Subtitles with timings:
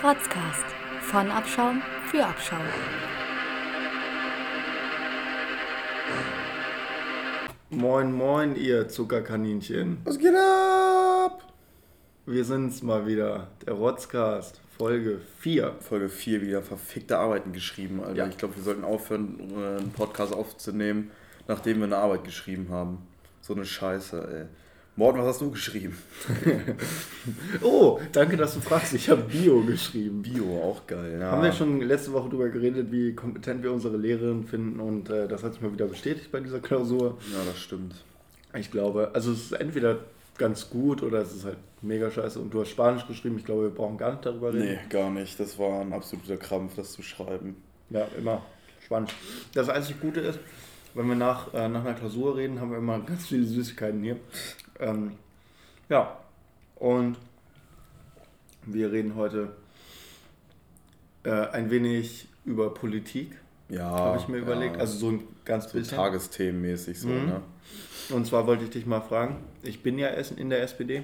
[0.00, 0.64] Rotzcast.
[1.00, 2.60] Von Abschaum für Abschaum.
[7.70, 9.98] Moin, moin, ihr Zuckerkaninchen.
[10.04, 11.52] Was geht ab?
[12.26, 13.48] Wir sind's mal wieder.
[13.66, 15.74] Der Rotzcast, Folge 4.
[15.80, 18.14] Folge 4 wieder verfickte Arbeiten geschrieben, Alter.
[18.14, 18.26] Ja.
[18.28, 21.10] Ich glaube, wir sollten aufhören, äh, einen Podcast aufzunehmen,
[21.48, 22.98] nachdem wir eine Arbeit geschrieben haben.
[23.40, 24.67] So eine Scheiße, ey.
[24.98, 25.96] Morten, was hast du geschrieben?
[27.62, 28.94] Oh, danke, dass du fragst.
[28.94, 30.22] Ich habe Bio geschrieben.
[30.22, 31.18] Bio, auch geil.
[31.20, 31.30] Ja.
[31.30, 35.28] Haben wir schon letzte Woche darüber geredet, wie kompetent wir unsere Lehrerin finden und äh,
[35.28, 37.16] das hat sich mal wieder bestätigt bei dieser Klausur.
[37.32, 37.94] Ja, das stimmt.
[38.54, 39.98] Ich glaube, also es ist entweder
[40.36, 43.38] ganz gut oder es ist halt mega scheiße und du hast Spanisch geschrieben.
[43.38, 44.64] Ich glaube, wir brauchen gar nicht darüber reden.
[44.64, 45.38] Nee, gar nicht.
[45.38, 47.54] Das war ein absoluter Krampf, das zu schreiben.
[47.90, 48.42] Ja, immer
[48.84, 49.14] spannend.
[49.54, 50.40] Das einzig Gute ist,
[50.94, 54.16] wenn wir nach, äh, nach einer Klausur reden, haben wir immer ganz viele Süßigkeiten hier.
[54.80, 55.12] Ähm,
[55.88, 56.16] ja,
[56.76, 57.16] und
[58.66, 59.52] wir reden heute
[61.24, 63.32] äh, ein wenig über Politik,
[63.68, 63.84] Ja.
[63.90, 64.42] habe ich mir ja.
[64.42, 64.78] überlegt.
[64.78, 65.96] Also so ein ganz so bisschen.
[65.96, 67.26] tagesthemenmäßig so, Mhm.
[67.26, 67.40] ne?
[68.10, 71.02] Und zwar wollte ich dich mal fragen, ich bin ja in der SPD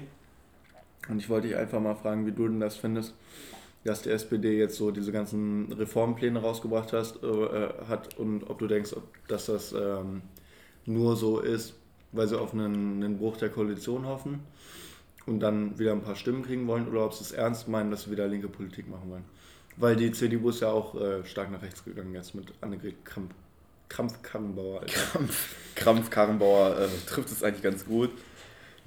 [1.07, 3.13] und ich wollte dich einfach mal fragen, wie du denn das findest,
[3.85, 8.67] dass die SPD jetzt so diese ganzen Reformpläne rausgebracht hast, äh, hat und ob du
[8.67, 10.23] denkst, ob, dass das ähm,
[10.85, 11.75] nur so ist,
[12.11, 14.39] weil sie auf einen, einen Bruch der Koalition hoffen
[15.27, 18.03] und dann wieder ein paar Stimmen kriegen wollen oder ob sie es ernst meinen, dass
[18.03, 19.25] sie wieder linke Politik machen wollen.
[19.77, 23.33] Weil die CDU ist ja auch äh, stark nach rechts gegangen jetzt mit Annegret Kramp,
[23.89, 24.81] Krampf-Karrenbauer.
[24.81, 25.19] Alter.
[25.75, 28.09] Krampf, äh, trifft es eigentlich ganz gut.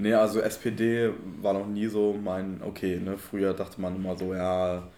[0.00, 1.10] Nee, also SPD
[1.42, 4.88] war noch nie so mein, okay, ne, früher dachte man immer so, ja,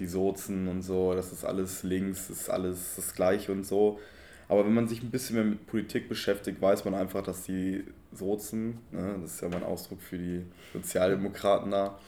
[0.00, 4.00] die Sozen und so, das ist alles links, das ist alles das Gleiche und so.
[4.48, 7.84] Aber wenn man sich ein bisschen mehr mit Politik beschäftigt, weiß man einfach, dass die
[8.12, 11.98] Sozen, ne, das ist ja mein Ausdruck für die Sozialdemokraten da,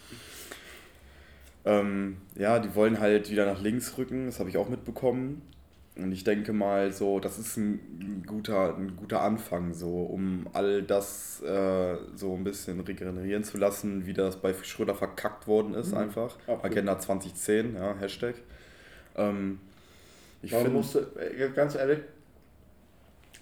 [1.65, 5.43] ähm, ja, die wollen halt wieder nach links rücken, das habe ich auch mitbekommen.
[6.03, 10.83] Und ich denke mal, so, das ist ein guter, ein guter Anfang, so, um all
[10.83, 15.95] das äh, so ein bisschen regenerieren zu lassen, wie das bei Schröder verkackt worden ist,
[15.95, 16.37] einfach.
[16.47, 16.65] absolut.
[16.65, 18.35] Agenda 2010, ja, Hashtag.
[19.17, 19.61] Ähm,
[20.43, 20.81] ich finde,
[21.19, 22.01] äh, ganz ehrlich,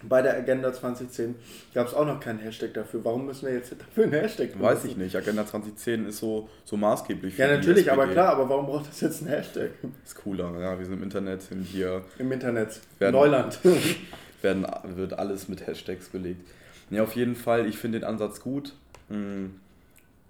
[0.03, 1.35] bei der Agenda 2010
[1.73, 3.03] gab es auch noch keinen Hashtag dafür.
[3.03, 4.87] Warum müssen wir jetzt dafür einen Hashtag weiß benutzen?
[4.91, 8.65] ich nicht, Agenda 2010 ist so, so maßgeblich für Ja, natürlich, aber klar, aber warum
[8.67, 9.71] braucht das jetzt einen Hashtag?
[10.05, 12.79] Ist cooler, ja, wir sind im Internet, sind hier Im Internet.
[12.99, 13.59] Werden- Neuland.
[14.41, 14.65] werden,
[14.95, 16.47] wird alles mit Hashtags belegt.
[16.91, 18.73] Ja, auf jeden Fall, ich finde den Ansatz gut.
[19.09, 19.55] Hm,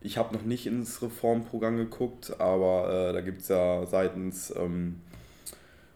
[0.01, 4.96] Ich habe noch nicht ins Reformprogramm geguckt, aber äh, da gibt es ja seitens, ähm,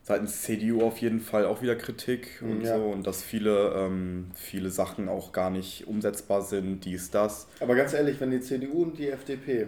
[0.03, 2.77] seitens CDU auf jeden Fall auch wieder Kritik und Ja.
[2.77, 7.47] so und dass viele, ähm, viele Sachen auch gar nicht umsetzbar sind, dies, das.
[7.61, 9.67] aber ganz ehrlich, wenn die CDU und die FDP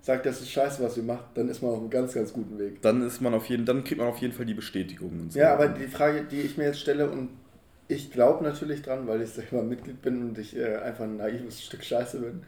[0.00, 2.58] sagt, das ist scheiße, was sie macht, dann ist man auf einem ganz, ganz guten
[2.58, 2.80] Weg.
[2.80, 5.38] Dann ist man auf jeden, dann kriegt man auf jeden Fall die Bestätigung und so.
[5.38, 7.28] Ja, aber die Frage, die ich mir jetzt stelle, und
[7.88, 11.62] ich glaube natürlich dran, weil ich selber Mitglied bin und ich äh, einfach ein naives
[11.62, 12.42] Stück Scheiße bin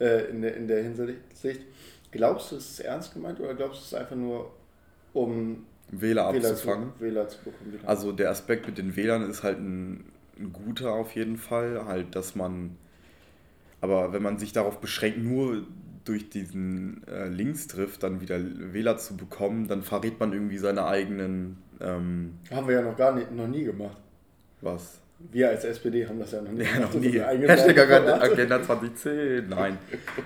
[0.00, 1.20] äh, in, der, in der Hinsicht.
[2.10, 4.52] Glaubst du, es ist ernst gemeint oder glaubst du, es ist einfach nur,
[5.12, 5.66] um
[6.00, 6.92] Wähler Wähler zu, abzufangen.
[6.98, 7.72] Wähler zu bekommen?
[7.72, 7.88] Wieder?
[7.88, 10.04] Also der Aspekt mit den Wählern ist halt ein,
[10.38, 12.76] ein guter auf jeden Fall, halt, dass man,
[13.80, 15.66] aber wenn man sich darauf beschränkt, nur
[16.04, 18.38] durch diesen äh, Linkstriff dann wieder
[18.72, 23.14] Wähler zu bekommen, dann verrät man irgendwie seine eigenen, ähm, haben wir ja noch gar
[23.14, 23.96] nicht, noch nie gemacht.
[24.60, 25.00] was?
[25.32, 27.18] Wir als SPD haben das ja noch nie Ja, noch nie.
[27.48, 28.20] Hashtag Agenda.
[28.20, 29.48] Agenda 2010.
[29.48, 29.78] Nein.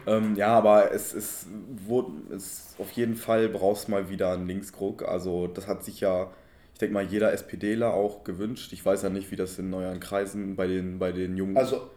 [0.07, 1.47] ähm, ja, aber es ist,
[1.87, 5.07] wurde, es auf jeden Fall brauchst mal wieder einen Linksruck.
[5.07, 6.31] Also das hat sich ja,
[6.73, 8.73] ich denke mal, jeder SPDler auch gewünscht.
[8.73, 11.91] Ich weiß ja nicht, wie das in euren Kreisen bei den, bei den jungen Also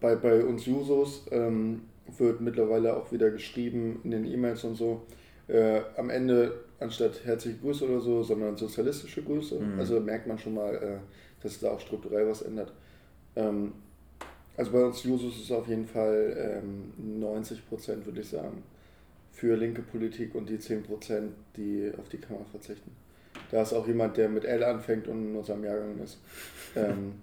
[0.00, 1.82] bei, bei uns Jusos ähm,
[2.18, 5.06] wird mittlerweile auch wieder geschrieben in den E-Mails und so,
[5.48, 9.58] äh, am Ende anstatt herzliche Grüße oder so, sondern sozialistische Grüße.
[9.58, 9.78] Mhm.
[9.78, 10.98] Also merkt man schon mal, äh,
[11.42, 12.72] dass da auch strukturell was ändert.
[13.36, 13.72] Ähm,
[14.56, 18.62] also bei uns Jusos ist auf jeden Fall ähm, 90 Prozent, würde ich sagen,
[19.32, 22.90] für linke Politik und die 10 Prozent, die auf die Kammer verzichten.
[23.50, 26.18] Da ist auch jemand, der mit L anfängt und in unserem Jahrgang ist.
[26.76, 27.14] Ähm,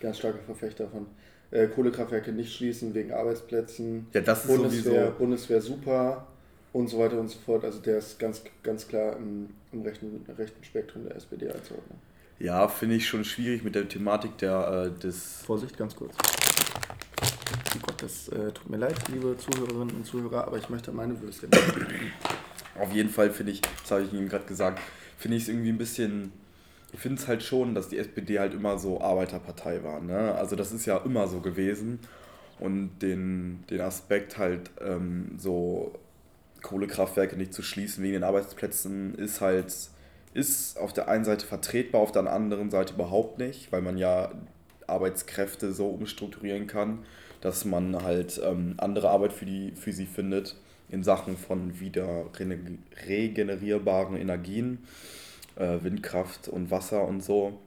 [0.00, 1.06] ganz starker Verfechter von
[1.50, 4.06] äh, Kohlekraftwerke nicht schließen wegen Arbeitsplätzen.
[4.14, 5.18] Ja, das ist Bundeswehr, sowieso.
[5.18, 6.26] Bundeswehr super
[6.72, 7.62] und so weiter und so fort.
[7.64, 11.98] Also der ist ganz, ganz klar im, im rechten, rechten Spektrum der SPD einzuordnen.
[12.42, 15.42] Ja, finde ich schon schwierig mit der Thematik der, äh, des.
[15.46, 16.12] Vorsicht, ganz kurz.
[16.12, 21.20] Oh Gott, das äh, tut mir leid, liebe Zuhörerinnen und Zuhörer, aber ich möchte meine
[21.22, 21.50] Würstchen.
[22.80, 24.80] Auf jeden Fall finde ich, das habe ich Ihnen gerade gesagt,
[25.18, 26.32] finde ich es irgendwie ein bisschen.
[26.92, 30.00] Ich finde es halt schon, dass die SPD halt immer so Arbeiterpartei war.
[30.00, 30.34] Ne?
[30.34, 32.00] Also das ist ja immer so gewesen.
[32.58, 35.92] Und den, den Aspekt halt ähm, so
[36.60, 39.72] Kohlekraftwerke nicht zu schließen wegen den Arbeitsplätzen ist halt
[40.34, 44.32] ist auf der einen Seite vertretbar, auf der anderen Seite überhaupt nicht, weil man ja
[44.86, 47.00] Arbeitskräfte so umstrukturieren kann,
[47.40, 50.56] dass man halt ähm, andere Arbeit für, die, für sie findet
[50.88, 52.26] in Sachen von wieder
[53.06, 54.78] regenerierbaren Energien,
[55.56, 57.58] äh, Windkraft und Wasser und so.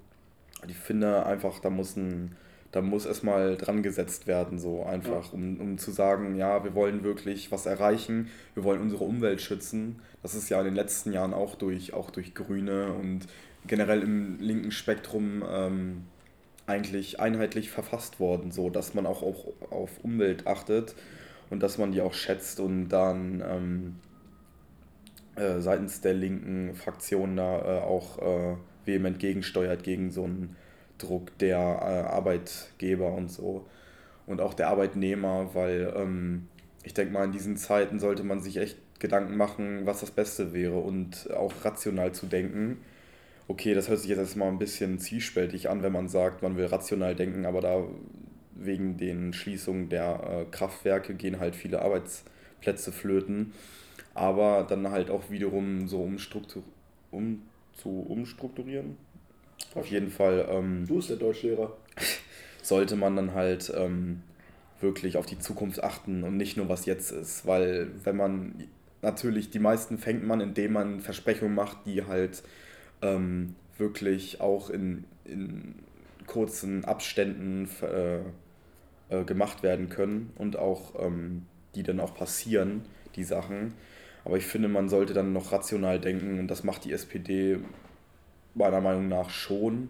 [0.67, 2.35] Ich finde einfach, da muss ein
[2.75, 7.05] da muss erstmal dran gesetzt werden, so einfach, um, um zu sagen, ja, wir wollen
[7.05, 10.01] wirklich was erreichen, wir wollen unsere Umwelt schützen.
[10.25, 13.27] Das ist ja in den letzten Jahren auch durch, auch durch Grüne und
[13.67, 16.05] generell im linken Spektrum ähm,
[16.65, 20.95] eigentlich einheitlich verfasst worden, so dass man auch, auch auf Umwelt achtet
[21.51, 23.95] und dass man die auch schätzt und dann ähm,
[25.35, 30.55] äh, seitens der linken Fraktion da äh, auch äh, vehement gegensteuert gegen so einen
[30.97, 33.67] Druck der äh, Arbeitgeber und so
[34.25, 36.47] und auch der Arbeitnehmer, weil ähm,
[36.81, 40.53] ich denke mal, in diesen Zeiten sollte man sich echt Gedanken machen, was das Beste
[40.53, 42.77] wäre und auch rational zu denken.
[43.47, 46.65] Okay, das hört sich jetzt erstmal ein bisschen zielspältig an, wenn man sagt, man will
[46.65, 47.83] rational denken, aber da
[48.55, 53.53] wegen den Schließungen der äh, Kraftwerke gehen halt viele Arbeitsplätze flöten.
[54.13, 56.63] Aber dann halt auch wiederum so umstruktur
[57.11, 57.43] um
[57.73, 58.97] zu umstrukturieren,
[59.73, 60.47] auf jeden Fall.
[60.49, 61.75] Ähm, du bist der Deutschlehrer.
[62.61, 64.23] Sollte man dann halt ähm,
[64.81, 67.45] wirklich auf die Zukunft achten und nicht nur was jetzt ist.
[67.45, 68.55] Weil wenn man
[69.05, 72.43] natürlich, die meisten fängt man, indem man Versprechungen macht, die halt
[73.01, 75.75] ähm, wirklich auch in, in
[76.27, 78.17] kurzen Abständen äh,
[79.09, 81.43] äh, gemacht werden können und auch ähm,
[81.75, 82.81] die dann auch passieren,
[83.15, 83.73] die Sachen.
[84.25, 87.59] Aber ich finde, man sollte dann noch rational denken und das macht die SPD
[88.55, 89.89] meiner Meinung nach schon.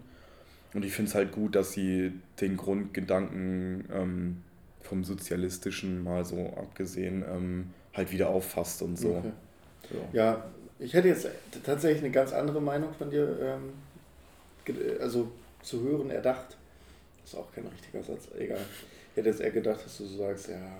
[0.73, 4.43] Und ich finde es halt gut, dass sie den Grundgedanken ähm,
[4.81, 9.15] vom Sozialistischen mal so abgesehen ähm, halt wieder auffasst und so.
[9.15, 9.31] Okay.
[9.91, 9.97] so.
[10.13, 10.45] Ja,
[10.79, 11.27] ich hätte jetzt
[11.63, 13.73] tatsächlich eine ganz andere Meinung von dir, ähm,
[14.99, 15.31] also
[15.61, 16.57] zu hören erdacht.
[17.21, 18.59] Das ist auch kein richtiger Satz, egal.
[19.11, 20.77] Ich hätte jetzt eher gedacht, dass du so sagst, ja,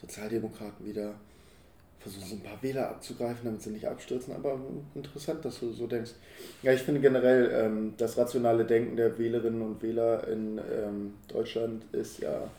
[0.00, 1.14] Sozialdemokraten wieder
[2.02, 4.34] versuchen so ein paar Wähler abzugreifen, damit sie nicht abstürzen.
[4.34, 4.58] Aber
[4.94, 6.12] interessant, dass du so denkst.
[6.62, 11.84] Ja, ich finde generell, ähm, das rationale Denken der Wählerinnen und Wähler in ähm, Deutschland
[11.92, 12.50] ist ja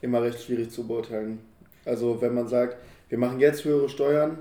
[0.00, 1.40] immer recht schwierig zu beurteilen.
[1.84, 2.76] Also wenn man sagt,
[3.14, 4.38] wir machen jetzt höhere Steuern,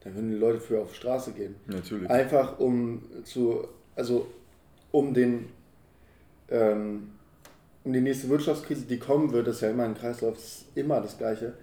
[0.00, 1.56] dann würden die Leute für auf die Straße gehen.
[1.66, 2.08] Natürlich.
[2.08, 3.66] Einfach um zu,
[3.96, 4.26] also
[4.90, 5.48] um den
[6.48, 7.10] ähm,
[7.84, 11.18] um die nächste Wirtschaftskrise, die kommen wird, ist ja immer ein Kreislauf, ist immer das
[11.18, 11.54] Gleiche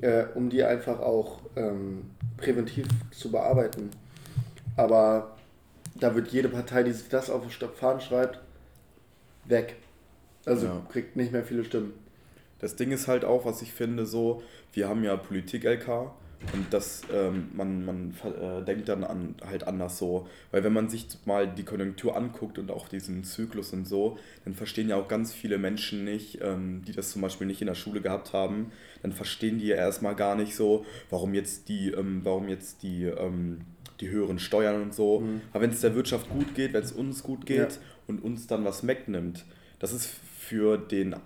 [0.00, 3.90] äh, um die einfach auch ähm, präventiv zu bearbeiten.
[4.76, 5.36] Aber
[5.94, 8.40] da wird jede Partei, die sich das auf den Fahnen schreibt,
[9.44, 9.76] weg.
[10.44, 10.86] Also ja.
[10.90, 11.92] kriegt nicht mehr viele Stimmen.
[12.64, 15.86] Das Ding ist halt auch, was ich finde, so, wir haben ja Politik-LK
[16.54, 20.26] und das, ähm, man, man äh, denkt dann an, halt anders so.
[20.50, 24.16] Weil wenn man sich mal die Konjunktur anguckt und auch diesen Zyklus und so,
[24.46, 27.66] dann verstehen ja auch ganz viele Menschen nicht, ähm, die das zum Beispiel nicht in
[27.66, 28.72] der Schule gehabt haben,
[29.02, 33.04] dann verstehen die ja erstmal gar nicht so, warum jetzt die, ähm, warum jetzt die,
[33.04, 33.60] ähm,
[34.00, 35.20] die höheren Steuern und so.
[35.20, 35.42] Mhm.
[35.52, 37.78] Aber wenn es der Wirtschaft gut geht, wenn es uns gut geht ja.
[38.06, 39.44] und uns dann was wegnimmt,
[39.80, 40.08] das ist
[40.44, 41.16] für den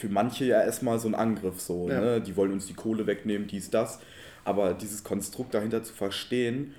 [0.00, 2.00] für manche ja erstmal so ein Angriff so, ja.
[2.00, 2.20] ne?
[2.20, 4.00] Die wollen uns die Kohle wegnehmen, dies, das.
[4.44, 6.74] Aber dieses Konstrukt dahinter zu verstehen,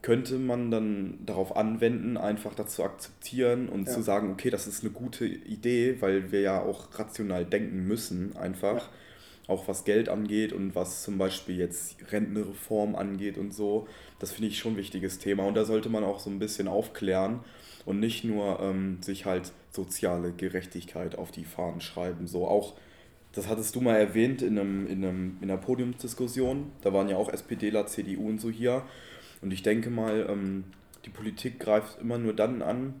[0.00, 3.92] könnte man dann darauf anwenden, einfach das zu akzeptieren und ja.
[3.92, 8.36] zu sagen, okay, das ist eine gute Idee, weil wir ja auch rational denken müssen,
[8.36, 8.78] einfach.
[8.78, 8.90] Ja.
[9.52, 13.86] Auch was Geld angeht und was zum Beispiel jetzt Rentenreform angeht und so.
[14.18, 15.44] Das finde ich schon ein wichtiges Thema.
[15.44, 17.40] Und da sollte man auch so ein bisschen aufklären
[17.84, 22.26] und nicht nur ähm, sich halt soziale Gerechtigkeit auf die Fahnen schreiben.
[22.26, 22.74] So auch
[23.32, 26.70] das hattest du mal erwähnt in, einem, in, einem, in einer Podiumsdiskussion.
[26.82, 28.82] Da waren ja auch SPDler, CDU und so hier.
[29.40, 30.64] Und ich denke mal, ähm,
[31.04, 32.94] die Politik greift immer nur dann an,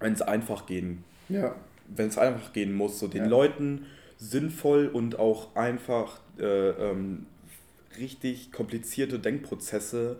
[0.00, 1.04] wenn es einfach gehen.
[1.28, 1.54] Ja.
[1.88, 2.98] Wenn es einfach gehen muss.
[2.98, 3.28] So den ja.
[3.28, 3.86] Leuten
[4.18, 7.26] sinnvoll und auch einfach äh, ähm,
[7.98, 10.18] richtig komplizierte Denkprozesse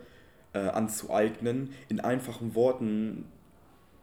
[0.53, 3.25] äh, anzueignen, in einfachen Worten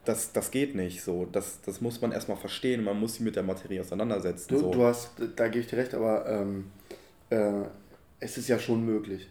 [0.05, 1.27] das, das geht nicht so.
[1.31, 2.85] Das, das muss man erstmal verstehen.
[2.85, 4.49] Man muss sich mit der Materie auseinandersetzen.
[4.49, 4.71] Du, so.
[4.71, 6.67] du hast, da gebe ich dir recht, aber ähm,
[7.31, 7.63] äh,
[8.21, 9.29] es ist ja schon möglich.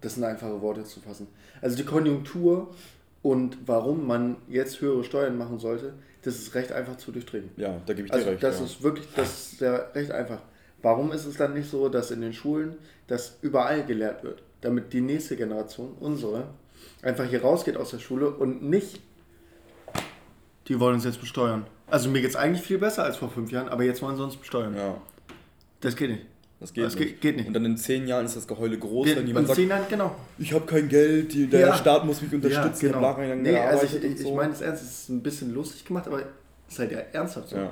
[0.00, 1.28] Das sind einfache Worte zu fassen.
[1.60, 2.74] Also die Konjunktur
[3.22, 7.50] und warum man jetzt höhere Steuern machen sollte, das ist recht einfach zu durchdringen.
[7.56, 8.42] Ja, da gebe ich also dir recht.
[8.42, 8.64] Das ja.
[8.64, 10.40] ist wirklich, das ist ja recht einfach.
[10.82, 14.42] Warum ist es dann nicht so, dass in den Schulen das überall gelehrt wird?
[14.60, 16.48] Damit die nächste Generation, unsere,
[17.02, 19.00] einfach hier rausgeht aus der Schule und nicht
[20.70, 21.66] die wollen uns jetzt besteuern.
[21.88, 24.22] Also mir geht es eigentlich viel besser als vor fünf Jahren, aber jetzt wollen sie
[24.22, 24.76] uns besteuern.
[24.76, 24.96] Ja.
[25.80, 26.26] Das geht nicht.
[26.60, 27.20] Das geht, Das nicht.
[27.22, 27.48] geht- nicht.
[27.48, 30.14] Und dann in zehn Jahren ist das Geheule groß, wenn jemand sagt, Jahren, genau.
[30.38, 31.74] ich habe kein Geld, die, der Ja.
[31.74, 33.18] Staat muss mich unterstützen, Ja, genau.
[33.22, 34.28] ich nee, also ich, ich, so.
[34.28, 36.98] ich meine es ernst, es ist ein bisschen lustig gemacht, aber es ist halt ja
[37.12, 37.56] ernsthaft so.
[37.56, 37.70] ja.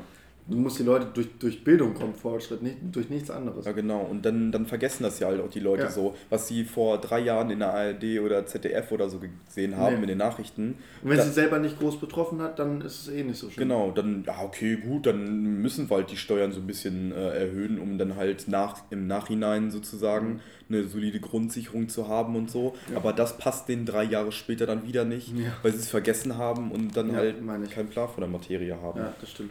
[0.50, 3.66] Du musst die Leute durch, durch Bildung kommen, Fortschritt, nicht durch nichts anderes.
[3.66, 4.00] Ja, genau.
[4.00, 5.90] Und dann, dann vergessen das ja halt auch die Leute Ja.
[5.90, 9.96] so, was sie vor drei Jahren in der ARD oder ZDF oder so gesehen haben
[9.96, 10.02] Nee.
[10.02, 10.76] in den Nachrichten.
[11.02, 13.50] Und wenn Da- sie selber nicht groß betroffen hat, dann ist es eh nicht so
[13.50, 13.68] schlimm.
[13.68, 17.28] Genau, dann, ja, okay, gut, dann müssen wir halt die Steuern so ein bisschen äh,
[17.40, 20.40] erhöhen, um dann halt nach, im Nachhinein sozusagen
[20.70, 22.74] eine solide Grundsicherung zu haben und so.
[22.90, 22.96] Ja.
[22.96, 26.70] Aber das passt denen drei Jahre später dann wieder nicht, weil sie es vergessen haben
[26.72, 27.36] und dann halt
[27.70, 28.98] keinen Plan von der Materie haben.
[28.98, 29.50] Ja, das stimmt.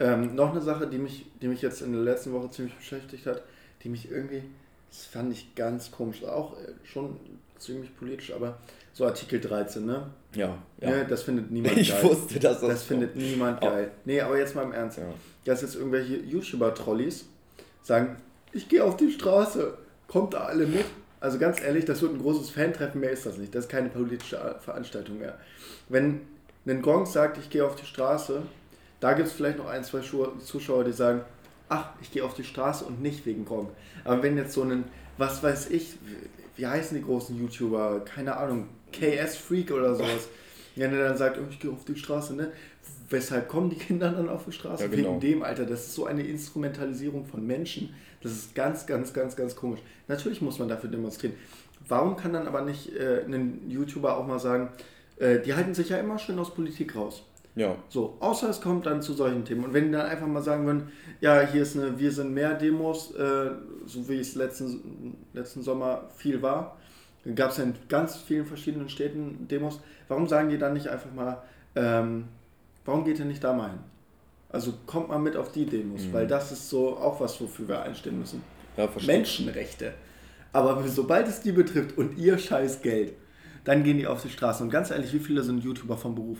[0.00, 3.26] Ähm, noch eine Sache, die mich, die mich jetzt in der letzten Woche ziemlich beschäftigt
[3.26, 3.42] hat,
[3.84, 4.42] die mich irgendwie,
[4.90, 7.16] das fand ich ganz komisch, auch äh, schon
[7.58, 8.56] ziemlich politisch, aber
[8.94, 10.06] so Artikel 13, ne?
[10.34, 11.04] Ja, Ja.
[11.04, 12.02] das findet niemand Ich geil.
[12.02, 13.66] wusste, dass das Das findet niemand Oh.
[13.66, 13.90] geil.
[14.06, 14.98] Nee, aber jetzt mal im Ernst.
[14.98, 15.04] Ja.
[15.44, 17.26] Dass jetzt irgendwelche YouTuber-Trollis
[17.82, 18.16] sagen,
[18.52, 19.76] ich gehe auf die Straße,
[20.08, 20.84] kommt da alle mit.
[21.20, 23.54] Also ganz ehrlich, das wird ein großes Fan-Treffen, mehr ist das nicht.
[23.54, 25.36] Das ist keine politische Veranstaltung mehr.
[25.90, 26.22] Wenn
[26.66, 28.42] ein Gong sagt, ich gehe auf die Straße,
[29.00, 31.22] da gibt es vielleicht noch ein, zwei Zuschauer, die sagen,
[31.68, 33.70] ach, ich gehe auf die Straße und nicht wegen Gong.
[34.04, 34.84] Aber wenn jetzt so ein,
[35.16, 35.96] was weiß ich,
[36.56, 40.28] wie heißen die großen YouTuber, keine Ahnung, KS Freak oder sowas,
[40.76, 42.52] wenn er dann sagt, oh, ich gehe auf die Straße, ne?
[43.08, 44.84] Weshalb kommen die Kinder dann auf die Straße?
[44.84, 45.08] Ja, genau.
[45.08, 47.94] Wegen dem, Alter, das ist so eine Instrumentalisierung von Menschen.
[48.22, 49.80] Das ist ganz, ganz, ganz, ganz komisch.
[50.06, 51.34] Natürlich muss man dafür demonstrieren.
[51.88, 54.68] Warum kann dann aber nicht äh, ein YouTuber auch mal sagen,
[55.18, 57.24] äh, die halten sich ja immer schön aus Politik raus.
[57.60, 59.64] Ja, So, außer es kommt dann zu solchen Themen.
[59.64, 60.88] Und wenn die dann einfach mal sagen würden,
[61.20, 63.50] ja, hier ist eine Wir sind mehr Demos, äh,
[63.86, 66.76] so wie es letzten, letzten Sommer viel war,
[67.34, 69.80] gab es ja in ganz vielen verschiedenen Städten Demos.
[70.08, 71.42] Warum sagen die dann nicht einfach mal,
[71.76, 72.24] ähm,
[72.86, 73.78] warum geht ihr nicht da mal hin?
[74.48, 76.12] Also kommt mal mit auf die Demos, Mhm.
[76.14, 78.42] weil das ist so auch was, wofür wir einstehen müssen.
[78.76, 78.88] ja.
[79.06, 79.92] Menschenrechte.
[80.52, 83.12] Aber sobald es die betrifft und ihr scheiß Geld,
[83.64, 84.62] dann gehen die auf die Straße.
[84.64, 86.38] Und ganz ehrlich, wie viele sind YouTuber vom Beruf?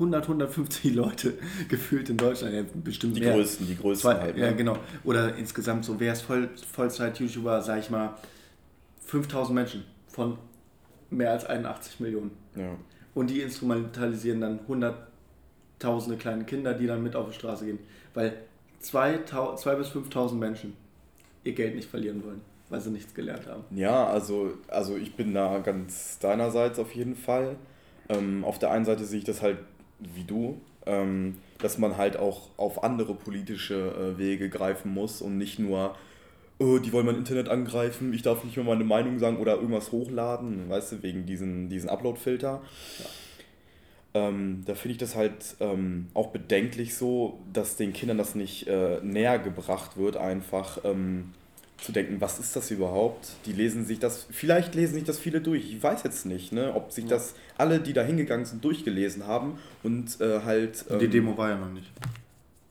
[0.00, 1.34] 100, 150 Leute
[1.68, 2.54] gefühlt in Deutschland.
[2.54, 3.34] Ja, bestimmt Die mehr.
[3.34, 4.36] größten, die größten Zwei, halt.
[4.36, 4.56] Ja, Ne?
[4.56, 4.76] genau.
[5.04, 8.14] Oder insgesamt so, wer ist Voll, Vollzeit-YouTuber, sag ich mal,
[9.04, 10.38] 5000 Menschen von
[11.10, 12.30] mehr als 81 Millionen.
[12.56, 12.74] Ja.
[13.14, 17.78] Und die instrumentalisieren dann hunderttausende kleine Kinder, die dann mit auf die Straße gehen.
[18.14, 18.34] Weil
[18.82, 20.74] 2.000 2 bis 5.000 Menschen
[21.44, 23.64] ihr Geld nicht verlieren wollen, weil sie nichts gelernt haben.
[23.76, 27.56] Ja, also, also ich bin da ganz deinerseits auf jeden Fall.
[28.08, 29.58] Ähm, auf der einen Seite sehe ich das halt
[30.14, 35.38] wie du, ähm, dass man halt auch auf andere politische äh, Wege greifen muss und
[35.38, 35.94] nicht nur,
[36.58, 39.92] oh, die wollen mein Internet angreifen, ich darf nicht mehr meine Meinung sagen oder irgendwas
[39.92, 42.60] hochladen, weißt du, wegen diesen, diesen Upload-Filter.
[44.12, 48.66] Ähm, da finde ich das halt ähm, auch bedenklich so, dass den Kindern das nicht
[48.66, 51.32] äh, näher gebracht wird, einfach ähm,
[51.82, 53.28] zu denken, was ist das überhaupt?
[53.46, 56.74] Die lesen sich das, vielleicht lesen sich das viele durch, ich weiß jetzt nicht, ne,
[56.74, 57.10] ob sich Ja.
[57.10, 60.84] das alle, die da hingegangen sind, durchgelesen haben und äh, halt.
[61.00, 61.90] Die ähm, Demo war ja noch nicht.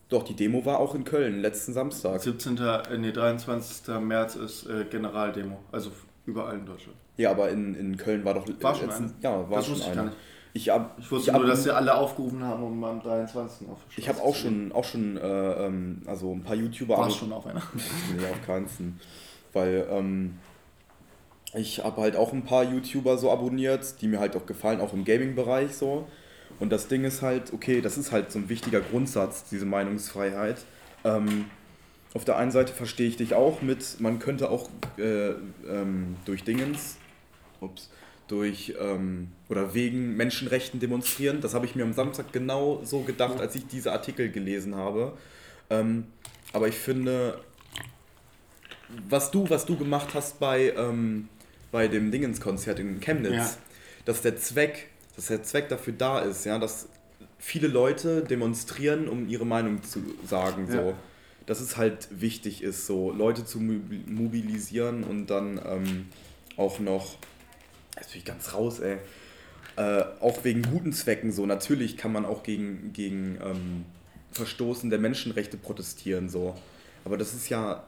[0.08, 2.20] Doch, die Demo war auch in Köln, letzten Samstag.
[2.20, 2.56] 17.
[2.58, 3.94] äh, Nee, 23.
[4.00, 5.92] März ist äh, Generaldemo, also
[6.26, 6.96] überall in Deutschland.
[7.16, 8.46] Ja, aber in, in Köln war doch.
[8.60, 9.14] War schon letzten- eine?
[9.22, 9.90] Ja, war das schon wusste
[10.52, 10.66] ich nicht.
[10.66, 13.68] Ich, hab, Ich wusste hab- nur, dass sie alle aufgerufen haben, um am 23.
[13.68, 16.98] auf Ich habe auch schon, auch schon äh, ähm, also ein paar YouTuber.
[16.98, 17.62] Warst schon auf einer.
[18.16, 19.00] Nee, auf keinen.
[19.52, 20.38] Weil ähm,
[21.54, 24.92] ich habe halt auch ein paar YouTuber so abonniert, die mir halt auch gefallen, auch
[24.92, 26.06] im Gaming-Bereich so.
[26.58, 30.58] Und das Ding ist halt, okay, das ist halt so ein wichtiger Grundsatz, diese Meinungsfreiheit.
[31.04, 31.46] Ähm,
[32.12, 36.44] auf der einen Seite verstehe ich dich auch mit, man könnte auch äh, ähm, durch
[36.44, 36.96] Dingens,
[37.60, 37.90] ups,
[38.30, 41.40] durch ähm, oder wegen Menschenrechten demonstrieren.
[41.40, 45.12] Das habe ich mir am Samstag genau so gedacht, als ich diese Artikel gelesen habe.
[45.70, 46.06] Ähm,
[46.52, 47.38] aber ich finde,
[49.08, 51.28] was du, was du gemacht hast bei, ähm,
[51.70, 53.50] bei dem Dingens-Konzert in Chemnitz, Ja.
[54.04, 56.88] dass der Zweck, dass der Zweck dafür da ist, ja, dass
[57.38, 60.76] viele Leute demonstrieren, um ihre Meinung zu sagen, so.
[60.78, 60.92] Ja.
[61.46, 66.06] Dass es halt wichtig ist, so Leute zu mobi- mobilisieren und dann ähm,
[66.56, 67.16] auch noch,
[68.00, 68.98] jetzt bin ich ganz raus, ey,
[69.76, 71.46] äh, auch wegen guten Zwecken so.
[71.46, 73.84] Natürlich kann man auch gegen, gegen ähm,
[74.32, 76.54] Verstoßen der Menschenrechte protestieren, so.
[77.04, 77.84] Aber das ist ja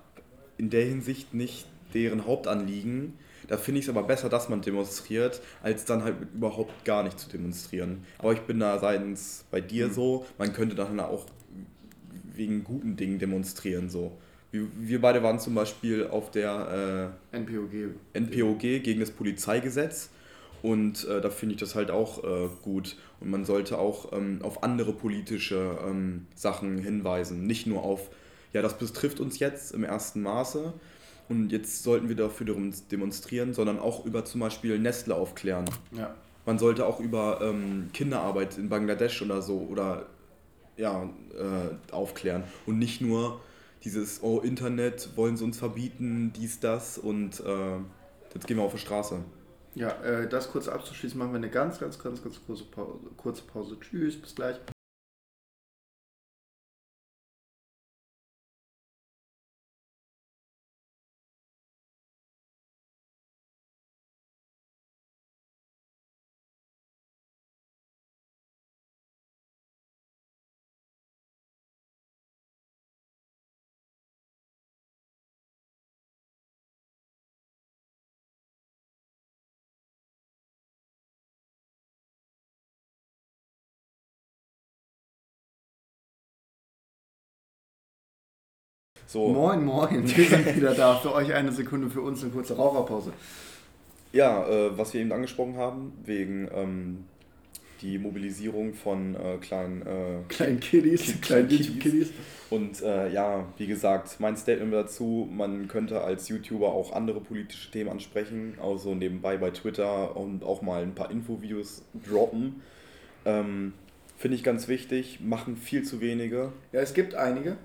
[0.59, 3.15] in der Hinsicht nicht deren Hauptanliegen.
[3.49, 7.19] Da finde ich es aber besser, dass man demonstriert, als dann halt überhaupt gar nicht
[7.19, 8.05] zu demonstrieren.
[8.19, 9.93] Aber ich bin da seitens bei dir Mhm.
[9.93, 11.27] so, man könnte dann auch
[12.35, 14.13] wegen guten Dingen demonstrieren, so.
[14.53, 17.95] Wir, beide waren zum Beispiel auf der äh, NPOG.
[18.13, 20.11] NPOG gegen das Polizeigesetz.
[20.63, 22.97] Und äh, da finde ich das halt auch äh, gut.
[23.19, 27.47] Und man sollte auch ähm, auf andere politische ähm, Sachen hinweisen.
[27.47, 28.11] Nicht nur auf,
[28.53, 30.73] ja, das betrifft uns jetzt im ersten Maße,
[31.33, 32.47] und jetzt sollten wir dafür
[32.91, 35.65] demonstrieren, sondern auch über zum Beispiel Nestle aufklären.
[35.93, 36.15] Ja.
[36.45, 40.07] Man sollte auch über ähm, Kinderarbeit in Bangladesch oder so oder
[40.77, 43.41] ja, äh, aufklären und nicht nur
[43.85, 47.79] dieses, oh, Internet wollen sie uns verbieten, dies, das und äh,
[48.35, 49.21] jetzt gehen wir auf die Straße.
[49.75, 52.99] Ja, äh, das kurz abzuschließen, machen wir eine ganz, ganz, ganz, ganz kurze Pause.
[53.17, 53.77] Kurze Pause.
[53.81, 54.57] Tschüss, bis gleich.
[89.13, 89.29] So.
[89.29, 90.95] Moin, moin, wir sind wieder da.
[90.95, 93.13] Für euch eine Sekunde, für uns eine kurze Raucherpause.
[94.11, 97.05] Ja, äh, was wir eben angesprochen haben, wegen ähm,
[97.83, 102.11] die Mobilisierung von äh, kleinen, äh, kleinen Kiddies, kleinen YouTube-Kiddies.
[102.49, 107.71] Und äh, ja, wie gesagt, mein Statement dazu, man könnte als YouTuber auch andere politische
[107.71, 112.63] Themen ansprechen, also nebenbei bei Twitter und auch mal ein paar Infovideos droppen.
[113.27, 113.75] Ähm,
[114.17, 116.53] Finde ich ganz wichtig, machen viel zu wenige.
[116.73, 117.59] Ja, es gibt einige.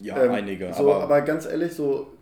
[0.00, 0.72] Ja, ähm, einige.
[0.72, 2.12] So, aber, aber ganz ehrlich, so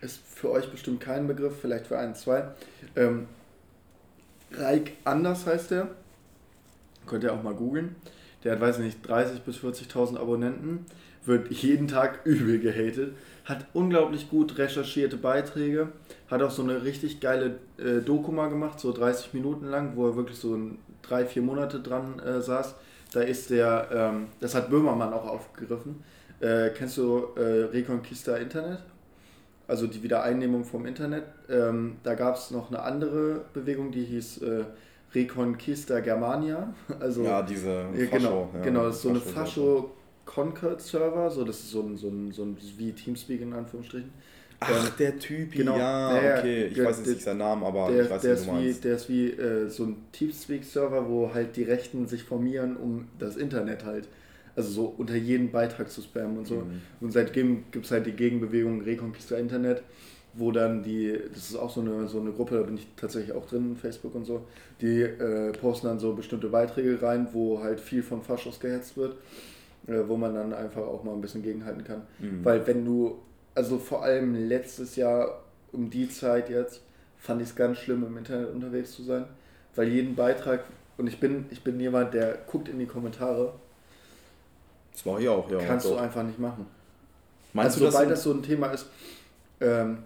[0.00, 2.44] ist für euch bestimmt kein Begriff, vielleicht für ein, zwei.
[2.96, 3.28] Ähm,
[4.52, 5.88] Reik Anders heißt der.
[7.06, 7.96] Könnt ihr auch mal googeln.
[8.44, 10.86] Der hat, weiß ich nicht, 30.000 bis 40.000 Abonnenten,
[11.24, 13.14] wird jeden Tag übel gehatet,
[13.44, 15.88] hat unglaublich gut recherchierte Beiträge,
[16.28, 20.08] hat auch so eine richtig geile äh, Doku mal gemacht, so 30 Minuten lang, wo
[20.08, 22.74] er wirklich so ein, drei, vier Monate dran äh, saß.
[23.12, 26.02] Da ist der, ähm, das hat Böhmermann auch aufgegriffen,
[26.42, 28.80] äh, kennst du äh, Reconquista Internet?
[29.68, 31.24] Also die Wiedereinnehmung vom Internet.
[31.48, 34.64] Ähm, da gab es noch eine andere Bewegung, die hieß äh,
[35.14, 36.74] Reconquista Germania.
[37.00, 38.16] Also, ja, diese Fascho.
[38.16, 39.92] Genau, ja, genau das ist so eine Fascho
[40.24, 44.10] Concord Server, so das ist so ein, so ein, so ein wie Teamspeak in Anführungsstrichen.
[44.60, 47.64] Ach, ähm, der Typ, genau, ja, der, okay, ich der, weiß jetzt nicht seinen Namen,
[47.64, 51.34] aber der, ich weiß, der, ist wie, der ist wie äh, so ein Teamspeak-Server, wo
[51.34, 54.08] halt die Rechten sich formieren, um das Internet halt
[54.54, 56.56] also so unter jeden Beitrag zu spammen und so.
[56.56, 56.80] Mhm.
[57.00, 59.82] Und seitdem gibt es halt die Gegenbewegung Reconquista Internet,
[60.34, 63.34] wo dann die, das ist auch so eine, so eine Gruppe, da bin ich tatsächlich
[63.34, 64.44] auch drin, Facebook und so,
[64.80, 69.16] die äh, posten dann so bestimmte Beiträge rein, wo halt viel von Faschos gehetzt wird,
[69.86, 72.02] äh, wo man dann einfach auch mal ein bisschen gegenhalten kann.
[72.18, 72.44] Mhm.
[72.44, 73.18] Weil wenn du,
[73.54, 76.82] also vor allem letztes Jahr um die Zeit jetzt,
[77.18, 79.24] fand ich es ganz schlimm, im Internet unterwegs zu sein,
[79.74, 80.64] weil jeden Beitrag,
[80.98, 83.54] und ich bin, ich bin jemand, der guckt in die Kommentare
[84.92, 85.58] das mache ich auch, ja.
[85.58, 86.66] Kannst du einfach nicht machen.
[87.52, 88.86] Meinst also, du, sobald das so ein Thema ist,
[89.60, 89.98] ähm,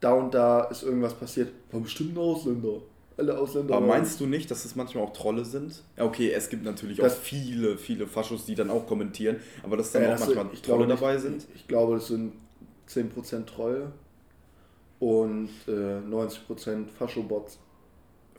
[0.00, 2.80] da und da ist irgendwas passiert, war bestimmt ein Ausländer.
[3.16, 3.74] Alle Ausländer.
[3.74, 5.82] Aber meinst du nicht, dass es manchmal auch Trolle sind?
[5.96, 9.76] Ja, okay, es gibt natürlich das auch viele, viele Faschos, die dann auch kommentieren, aber
[9.76, 11.44] dass dann ja, auch manchmal sind, Trolle dabei sind?
[11.56, 12.34] Ich glaube, es sind
[12.88, 13.90] 10% Treue
[15.00, 17.58] und äh, 90% Faschobots.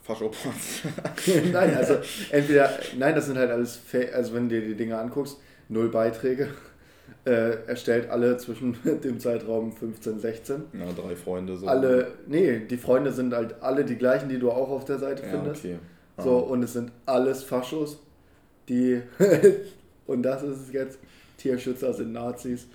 [0.01, 0.83] Faschobots?
[1.51, 1.97] nein, also
[2.31, 3.81] entweder, nein, das sind halt alles,
[4.13, 5.39] also wenn du dir die Dinge anguckst,
[5.69, 6.49] null Beiträge.
[7.25, 10.63] Äh, erstellt alle zwischen dem Zeitraum 15, 16.
[10.73, 11.67] Ja, drei Freunde so.
[11.67, 15.23] Alle, nee, die Freunde sind halt alle die gleichen, die du auch auf der Seite
[15.23, 15.65] ja, findest.
[15.65, 15.79] Okay.
[16.15, 16.23] Ah.
[16.23, 17.99] So, und es sind alles Faschos,
[18.69, 19.01] die,
[20.07, 20.99] und das ist es jetzt,
[21.37, 22.67] Tierschützer sind Nazis.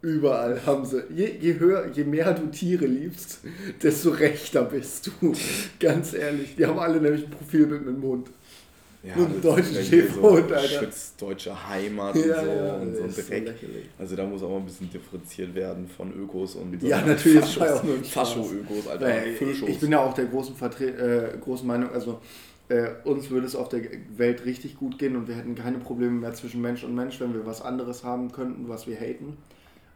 [0.00, 3.40] Überall haben sie, je, je, höher, je mehr du Tiere liebst,
[3.82, 5.32] desto rechter bist du.
[5.80, 6.54] Ganz ehrlich.
[6.54, 8.28] Die haben alle nämlich ein Profilbild mit dem Mund.
[9.02, 10.68] Ja, und deutsche Schäferhund, so Alter.
[10.68, 13.54] Schützt deutsche Heimat und ja, so ja, und so ein Dreck.
[13.60, 13.66] So
[13.98, 17.60] also da muss auch mal ein bisschen differenziert werden von Ökos und Ja, natürlich ist
[17.60, 19.06] auch nur Fascho-Ökos, Alter.
[19.06, 19.36] Weil,
[19.68, 22.20] ich bin ja auch der großen, Vertre äh, großen Meinung, also
[22.68, 23.82] äh, uns würde es auf der
[24.16, 27.32] Welt richtig gut gehen und wir hätten keine Probleme mehr zwischen Mensch und Mensch, wenn
[27.32, 29.36] wir was anderes haben könnten, was wir haten.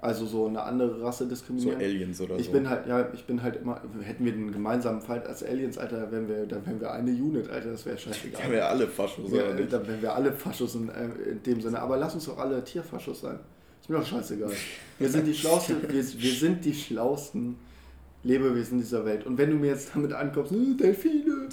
[0.03, 1.79] Also so eine andere Rasse diskriminieren.
[1.79, 2.53] So Aliens oder ich so.
[2.53, 5.99] bin halt, ja, ich bin halt immer, hätten wir einen gemeinsamen Fight als Aliens, Alter,
[6.07, 8.41] da wären wir, da wären wir eine Unit, Alter, das wäre scheißegal.
[8.41, 9.71] Dann wären wir alle Faschos, ja, oder nicht?
[9.71, 11.83] Dann wären wir alle Faschos in, äh, in, dem Sinne.
[11.83, 13.41] Aber lass uns doch alle Tierfaschos sein.
[13.79, 14.51] Ist mir doch scheißegal.
[14.99, 17.57] Wir sind die schlausten, wir, wir sind die schlausten
[18.23, 19.27] Lebewesen dieser Welt.
[19.27, 21.47] Und wenn du mir jetzt damit ankommst, äh, Delfine,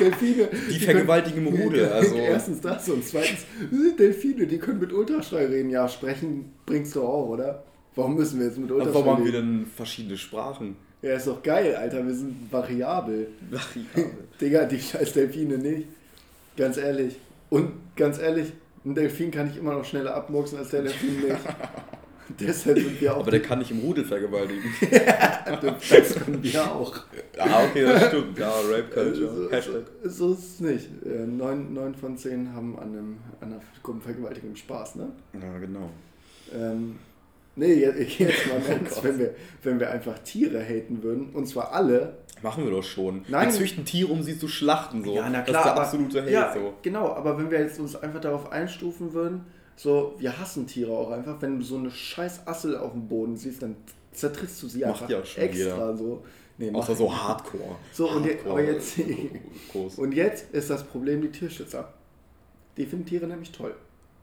[0.00, 0.48] Delfine.
[0.68, 1.86] die, die vergewaltigen Rudel.
[1.92, 2.16] Also.
[2.16, 5.70] Erstens das und zweitens, äh, Delfine, die können mit Ultraschall reden.
[5.70, 7.62] Ja, sprechen bringst du auch, oder?
[7.94, 8.94] Warum müssen wir jetzt mit Unterschieden?
[8.94, 10.76] Warum haben wir denn verschiedene Sprachen?
[11.02, 12.06] Ja, ist doch geil, Alter.
[12.06, 13.28] Wir sind variabel.
[13.50, 14.12] Variabel.
[14.40, 15.88] Digga, die scheiß Delfine nicht.
[16.56, 17.16] Ganz ehrlich.
[17.50, 18.52] Und ganz ehrlich,
[18.84, 21.36] ein Delfin kann ich immer noch schneller abmurksen als der Delfin nicht.
[22.40, 23.20] Deshalb sind wir auch.
[23.20, 24.62] Aber der kann nicht im Rudel vergewaltigen.
[25.60, 26.96] das können wir auch.
[27.38, 28.38] ah, okay, das stimmt.
[28.38, 29.34] Ja, Rape Culture.
[29.34, 29.82] So, Hashtag.
[30.04, 30.88] so, ist es nicht.
[31.04, 35.08] Äh, Neun, neun von zehn haben an, einem, an einer Gruppenvergewaltigung Spaß, ne?
[35.34, 35.90] Ja, genau.
[36.54, 36.96] Ähm,
[37.56, 41.46] nee, jetzt, jetzt mal im Oh wenn wir, wenn wir einfach Tiere haten würden, und
[41.46, 42.18] zwar alle.
[42.42, 43.24] Machen wir doch schon.
[43.28, 43.48] Nein.
[43.48, 45.04] Wir züchten Tiere, um sie zu schlachten.
[45.04, 45.14] So.
[45.14, 46.30] Ja, na das ist der aber- absolute Hate.
[46.32, 46.74] ja, So.
[46.82, 49.42] genau, aber wenn wir jetzt uns einfach darauf einstufen würden,
[49.76, 53.36] so, wir hassen Tiere auch einfach, wenn du so eine scheiß Assel auf dem Boden
[53.36, 53.76] siehst, dann
[54.12, 56.22] zertrittst du sie Macht einfach ja auch schon extra so.
[56.58, 57.10] Nee, Außer so.
[57.12, 57.76] Hardcore.
[57.92, 58.98] So, und je- Hardcore aber jetzt-.
[59.98, 61.92] Und jetzt ist das Problem die Tierschützer.
[62.76, 63.74] Die finden Tiere nämlich toll.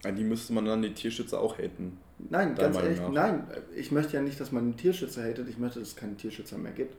[0.03, 1.97] An die müsste man dann die Tierschützer auch haten.
[2.29, 3.11] Nein, ganz ehrlich, nach?
[3.11, 3.43] nein.
[3.75, 5.47] Ich möchte ja nicht, dass man einen Tierschützer hatet.
[5.49, 6.95] Ich möchte, dass es keine Tierschützer mehr gibt.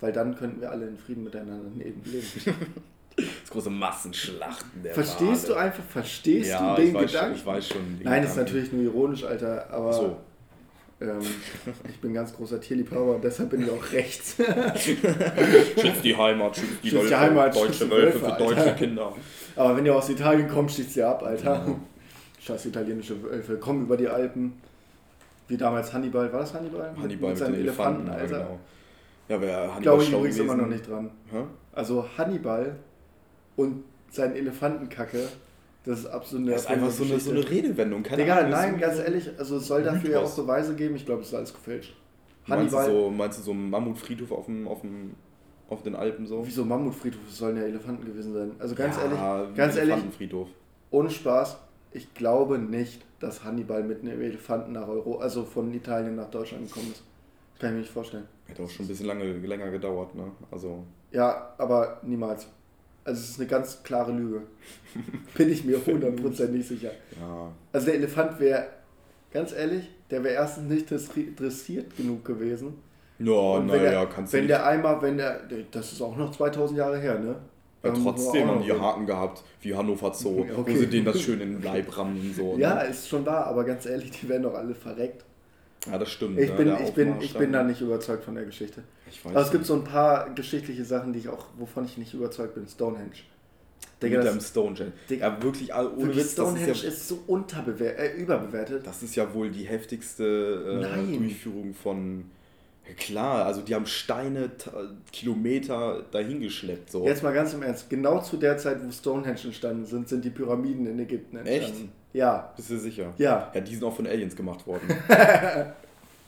[0.00, 2.02] Weil dann könnten wir alle in Frieden miteinander leben.
[3.16, 5.62] Das große Massenschlachten der Verstehst du Wale.
[5.62, 7.34] einfach, verstehst ja, du den schon, Gedanken?
[7.34, 7.80] ich weiß schon.
[8.04, 8.38] Nein, das ist Gedanken.
[8.38, 9.68] natürlich nur ironisch, Alter.
[9.72, 10.16] Aber So.
[11.00, 11.18] ähm,
[11.90, 14.36] ich bin ganz großer Tierliebhaber und deshalb bin ich auch rechts.
[14.76, 18.74] Schützt die Heimat, schützt die, Schützt die Heimat, deutsche Wölfe Wölfe, für deutsche.
[18.76, 19.12] Kinder.
[19.56, 21.66] aber wenn ihr aus Italien kommt, schießt ihr ab, Alter.
[22.40, 23.56] Scheiß italienische Wölfe.
[23.58, 24.54] Kommen über die Alpen.
[25.48, 26.32] Wie damals Hannibal.
[26.32, 26.94] War das Hannibal?
[27.00, 28.38] Hannibal mit, seinen den Elefanten, ja, Alter.
[28.38, 28.60] genau.
[29.28, 31.10] Ja, wer Hannibal Glaube ich übrigens immer noch nicht dran.
[31.30, 31.42] Hä?
[31.72, 32.76] Also Hannibal
[33.56, 35.28] und sein Elefantenkacke,
[35.84, 38.02] das ist absolut eine Das ist einfach so eine, so eine Redewendung.
[38.02, 40.34] Keine Digga, Ahnung, nein, ganz ehrlich, also es soll dafür ja auch.
[40.36, 40.96] Beweise geben.
[40.96, 41.94] Ich glaube, es ist alles gefälscht.
[42.46, 45.14] Meinst du, Hannibal, so, meinst du so einen Mammutfriedhof auf, dem, auf, dem,
[45.68, 46.42] auf den Alpen so?
[46.46, 48.52] wieso Mammutfriedhof, es sollen ja Elefanten gewesen sein.
[48.58, 50.48] Also ganz ja, ehrlich, ganz ehrlich, Elefantenfriedhof.
[50.90, 51.58] ohne Spaß,
[51.92, 56.66] ich glaube nicht, dass Hannibal mit einem Elefanten nach Euro, also von Italien nach Deutschland
[56.68, 57.02] gekommen ist.
[57.52, 58.24] Das kann ich mir nicht vorstellen.
[58.46, 60.30] Hätte auch schon ein bisschen lange, länger gedauert, ne?
[60.50, 62.46] Also, Ja, aber niemals.
[63.04, 64.42] Also es ist eine ganz klare Lüge.
[65.34, 66.90] Bin ich mir hundertprozentig sicher.
[67.18, 67.50] ja.
[67.72, 68.66] Also der Elefant wäre,
[69.32, 72.74] ganz ehrlich, der wäre erstens nicht dressi- dressiert genug gewesen.
[73.18, 74.50] Ja, naja, kannst du wenn nicht.
[74.50, 75.40] der einmal, wenn der,
[75.72, 77.36] das ist auch noch 2000 Jahre her, ne?
[77.82, 78.72] Ja, Da man trotzdem auch haben die.
[78.72, 80.76] Haken gehabt, wie Hannover Zoo, Ja, wo okay.
[80.76, 82.56] sie denen das schön in den Leib rammen und so.
[82.58, 82.88] Ja, ne?
[82.90, 85.24] ist schon wahr, aber ganz ehrlich, die werden doch alle verreckt.
[85.90, 86.38] ja das stimmt.
[86.40, 86.56] Ich ne?
[86.56, 88.82] bin, ich bin, ich bin da nicht überzeugt von der Geschichte.
[89.24, 92.54] Aber es gibt so ein paar geschichtliche Sachen, die ich auch, wovon ich nicht überzeugt
[92.54, 92.66] bin.
[92.66, 93.10] Stonehenge.
[94.02, 94.92] Digga, mit das, Stonehenge.
[95.08, 98.86] Digga, Ja, wirklich, all- ohne wirklich Witz, Stonehenge ist, ja, ist, so unterbewer äh, überbewertet.
[98.86, 102.24] das ist ja wohl die heftigste äh, Durchführung von.
[102.96, 104.50] Klar, also die haben Steine
[105.12, 106.90] Kilometer dahingeschleppt.
[106.90, 107.06] So.
[107.06, 107.90] Jetzt mal ganz im Ernst.
[107.90, 111.64] Genau zu der Zeit, wo Stonehenge entstanden sind, sind die Pyramiden in Ägypten entstanden.
[111.64, 111.88] Echt?
[112.14, 112.52] Ja.
[112.56, 113.12] Bist du sicher?
[113.18, 113.50] Ja.
[113.54, 114.88] Ja, die sind auch von Aliens gemacht worden.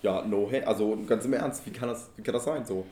[0.02, 2.84] ja, no, hey, also ganz im Ernst, wie kann das, wie kann das sein so?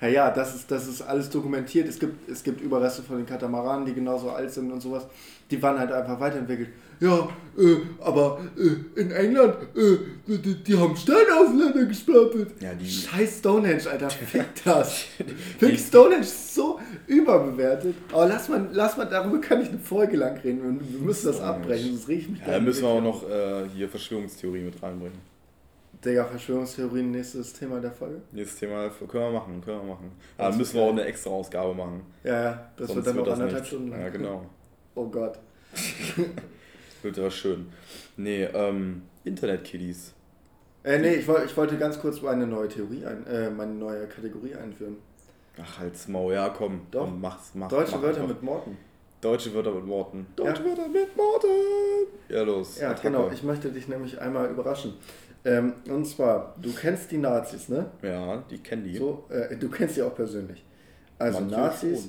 [0.00, 1.88] Ja, ja, das ist, das ist alles dokumentiert.
[1.88, 5.06] Es gibt, es gibt Überreste von den Katamaranen, die genauso alt sind und sowas.
[5.50, 6.68] Die waren halt einfach weiterentwickelt.
[7.00, 12.50] Ja, äh, aber äh, in England, äh, die, die haben Steine aufeinander gestapelt.
[12.60, 15.04] Ja, Scheiß Stonehenge, Alter, fick das.
[15.58, 17.94] fick Stonehenge ist so überbewertet.
[18.12, 20.80] Aber lass mal, lass mal, darüber kann ich eine Folge lang reden.
[20.80, 23.68] Wir wir müssen das abbrechen, sonst riecht mich Ja, da müssen wir auch noch äh,
[23.74, 25.34] hier Verschwörungstheorie mit reinbringen.
[26.04, 28.20] Digga, Verschwörungstheorien, nächstes Thema der Folge.
[28.32, 30.12] Nächstes Thema können wir machen, können wir machen.
[30.36, 32.02] Aber dann müssen wir auch eine extra Ausgabe machen.
[32.24, 33.66] Ja, ja, das Sonst wird dann noch anderthalb.
[33.66, 34.00] Stunden lang.
[34.00, 34.46] Ja, genau.
[34.96, 35.40] Oh Gott.
[37.12, 37.66] Ja schön.
[38.16, 40.14] Nee, ähm, Internet-Kiddies.
[40.84, 44.54] Äh, nee, ich, ich wollte ganz kurz meine neue Theorie, ein, äh, meine neue Kategorie
[44.54, 44.96] einführen.
[45.60, 47.04] Ach, halt's Maul, ja komm, Doch.
[47.04, 48.34] komm mach's, mach, Deutsche mach Wörter einfach.
[48.34, 48.76] mit Morten.
[49.20, 50.26] Deutsche Wörter mit Worten.
[50.38, 50.44] Ja.
[50.44, 51.48] Deutsche Wörter mit Worten!
[52.28, 52.78] Ja, los.
[52.78, 53.08] Ja, Attacke.
[53.08, 53.30] genau.
[53.32, 54.94] Ich möchte dich nämlich einmal überraschen.
[55.46, 57.86] Ähm, und zwar, du kennst die Nazis, ne?
[58.02, 58.96] Ja, die kennen die.
[58.96, 60.62] So, äh, du kennst sie auch persönlich.
[61.18, 62.08] Also Manche Nazis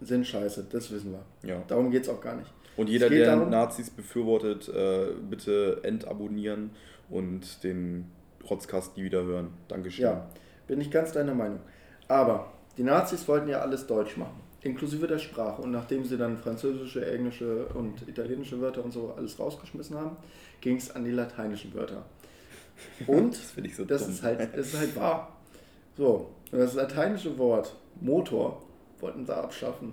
[0.00, 1.50] sind scheiße, das wissen wir.
[1.50, 1.62] Ja.
[1.68, 2.50] Darum geht es auch gar nicht.
[2.76, 6.70] Und jeder, der darum- Nazis befürwortet, äh, bitte entabonnieren
[7.10, 8.10] und den
[8.48, 9.48] Rotzkast nie wieder hören.
[9.68, 10.04] Dankeschön.
[10.04, 10.26] Ja,
[10.66, 11.60] bin ich ganz deiner Meinung.
[12.08, 15.62] Aber die Nazis wollten ja alles deutsch machen, inklusive der Sprache.
[15.62, 20.16] Und nachdem sie dann französische, englische und italienische Wörter und so alles rausgeschmissen haben,
[20.60, 22.04] ging es an die lateinischen Wörter.
[23.06, 24.12] Und Das ich so das dumm.
[24.12, 25.36] ist halt, das ist halt wahr.
[25.96, 28.62] So, und das lateinische Wort Motor
[29.00, 29.92] wollten sie abschaffen.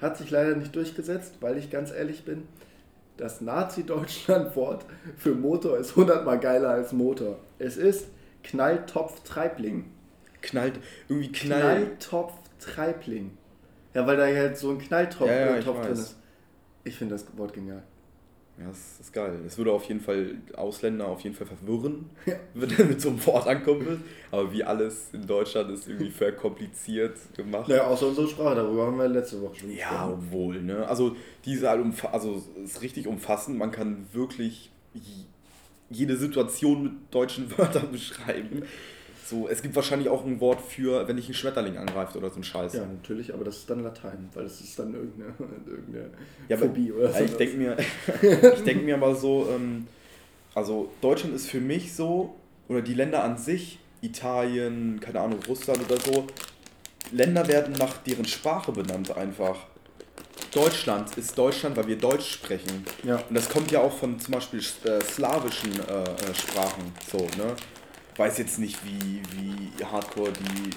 [0.00, 2.44] Hat sich leider nicht durchgesetzt, weil ich ganz ehrlich bin,
[3.16, 4.86] das Nazi-Deutschland-Wort
[5.18, 7.38] für Motor ist hundertmal geiler als Motor.
[7.58, 8.06] Es ist
[8.44, 9.90] Knalltopf-Treibling.
[10.40, 12.00] Knallt, irgendwie knallt.
[12.00, 13.36] Knalltopf-Treibling.
[13.92, 15.98] Ja, weil da halt so ein Knalltopf Ja, ja, äh, drin weiß.
[15.98, 16.16] ist.
[16.84, 17.82] Ich finde das Wort genial.
[18.60, 19.38] Ja, das ist geil.
[19.46, 22.10] Es würde auf jeden Fall Ausländer auf jeden Fall verwirren,
[22.54, 24.00] wenn er mit so einem Wort ankommen will.
[24.30, 27.68] Aber wie alles in Deutschland ist irgendwie verkompliziert gemacht.
[27.68, 30.12] Naja, außer unsere Sprache, darüber haben wir letzte Woche schon Ja, gesprochen.
[30.28, 30.86] obwohl, ne?
[30.86, 33.56] Also diese halt also ist richtig umfassend.
[33.56, 34.70] Man kann wirklich
[35.88, 38.62] jede Situation mit deutschen Wörtern beschreiben.
[39.30, 42.40] So, es gibt wahrscheinlich auch ein Wort für, wenn dich ein Schmetterling angreift oder so
[42.40, 42.72] ein Scheiß.
[42.72, 45.32] Ja, natürlich, aber das ist dann Latein, weil das ist dann irgendeine,
[45.68, 46.10] irgendeine
[46.48, 47.22] Ja, aber Phobie oder so.
[47.22, 47.76] ich denke mir,
[48.56, 49.86] ich denk mir aber so, ähm,
[50.52, 52.34] also Deutschland ist für mich so,
[52.66, 56.26] oder die Länder an sich, Italien, keine Ahnung, Russland oder so,
[57.12, 59.58] Länder werden nach deren Sprache benannt einfach.
[60.52, 62.84] Deutschland ist Deutschland, weil wir Deutsch sprechen.
[63.04, 63.22] Ja.
[63.28, 66.92] Und das kommt ja auch von zum Beispiel äh, slawischen äh, äh, Sprachen.
[67.08, 67.54] So, ne?
[68.20, 70.70] Weiß jetzt nicht, wie, wie hardcore die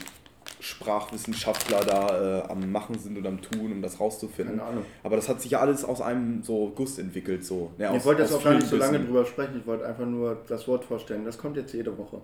[0.63, 4.57] Sprachwissenschaftler da äh, am Machen sind oder am Tun, um das rauszufinden.
[4.59, 4.85] Keine Ahnung.
[5.03, 7.43] Aber das hat sich ja alles aus einem so Guss entwickelt.
[7.45, 7.71] So.
[7.77, 10.05] Ja, ich aus- wollte jetzt auch gar nicht so lange drüber sprechen, ich wollte einfach
[10.05, 11.25] nur das Wort vorstellen.
[11.25, 12.21] Das kommt jetzt jede Woche.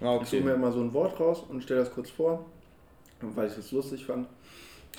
[0.00, 0.58] Ah, Ich suche mir okay.
[0.58, 2.44] immer so ein Wort raus und stelle das kurz vor,
[3.20, 4.26] weil ich es lustig fand.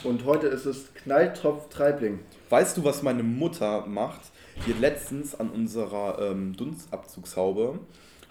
[0.03, 2.19] Und heute ist es Knalltopf Treibling.
[2.49, 4.21] Weißt du, was meine Mutter macht?
[4.67, 7.79] Die hat letztens an unserer ähm, Dunstabzugshaube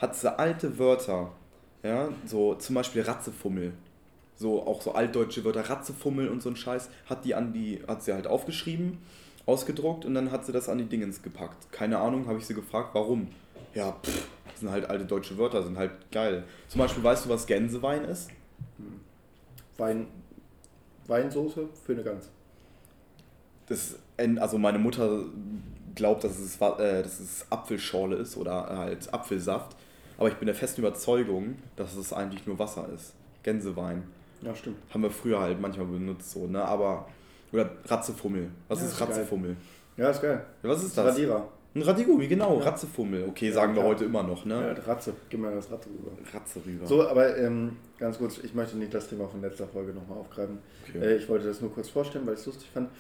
[0.03, 1.31] hat sie alte Wörter.
[1.83, 3.73] Ja, so zum Beispiel Ratzefummel.
[4.37, 8.03] So auch so altdeutsche Wörter, Ratzefummel und so ein Scheiß, hat die an die, hat
[8.03, 8.99] sie halt aufgeschrieben,
[9.47, 11.71] ausgedruckt und dann hat sie das an die Dingens gepackt.
[11.71, 13.29] Keine Ahnung, habe ich sie gefragt, warum?
[13.75, 16.45] Ja, pff, das sind halt alte deutsche Wörter, sind halt geil.
[16.69, 18.31] Zum Beispiel, weißt du, was Gänsewein ist?
[19.79, 20.09] Wein,
[21.07, 22.29] Weinsoße für eine Gans.
[23.67, 23.97] Das,
[24.41, 25.25] also meine Mutter
[25.95, 29.77] glaubt, dass es, äh, dass es Apfelschorle ist oder halt Apfelsaft.
[30.19, 33.15] Aber ich bin der festen Überzeugung, dass es eigentlich nur Wasser ist.
[33.43, 34.05] Gänsewein.
[34.43, 34.77] Ja, stimmt.
[34.93, 36.65] Haben wir früher halt manchmal benutzt, so, ne?
[36.65, 37.07] Aber.
[37.53, 38.49] Oder Ratzefummel.
[38.69, 39.09] Was Ja, ist ist geil.
[39.09, 39.57] Ratzefummel?
[39.97, 40.45] Ja, ist geil.
[40.63, 41.07] Ja, was ist das?
[41.07, 41.49] Radierer.
[41.75, 42.65] Ein Radigummi, genau, Ja.
[42.67, 43.25] Ratzefummel.
[43.29, 44.87] Okay, Ja, sagen wir heute immer noch, Ja, ne?
[44.87, 45.15] Ratze.
[45.31, 46.11] Gib mal das Ratze rüber.
[46.33, 46.87] Ratze rüber.
[46.87, 50.59] So, aber ähm, ganz kurz, ich möchte nicht das Thema von letzter Folge nochmal aufgreifen.
[50.89, 50.99] Okay.
[50.99, 52.91] Äh, ich wollte das nur kurz vorstellen, weil ich es lustig fand.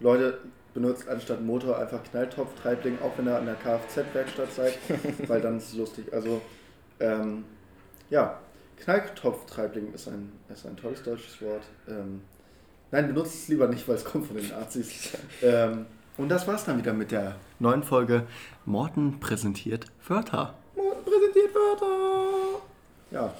[0.00, 0.38] Leute,
[0.72, 4.78] benutzt anstatt Motor einfach Knalltopf, Treibling, auch wenn ihr an der Kfz-Werkstatt seid,
[5.28, 6.06] weil dann ist es lustig.
[6.12, 6.40] Also,
[7.00, 7.44] ähm,
[8.10, 8.38] ja,
[8.78, 11.62] Knalltopf, Treibling ist ein, ist ein tolles deutsches Wort.
[11.88, 12.22] Ähm,
[12.90, 15.16] nein, benutzt es lieber nicht, weil es kommt von den Nazis.
[15.42, 18.26] ähm, und das war's dann wieder mit der neuen Folge
[18.64, 20.54] Morten präsentiert Wörter.
[20.74, 22.62] Präsentiert Wörter!
[23.10, 23.34] Ja,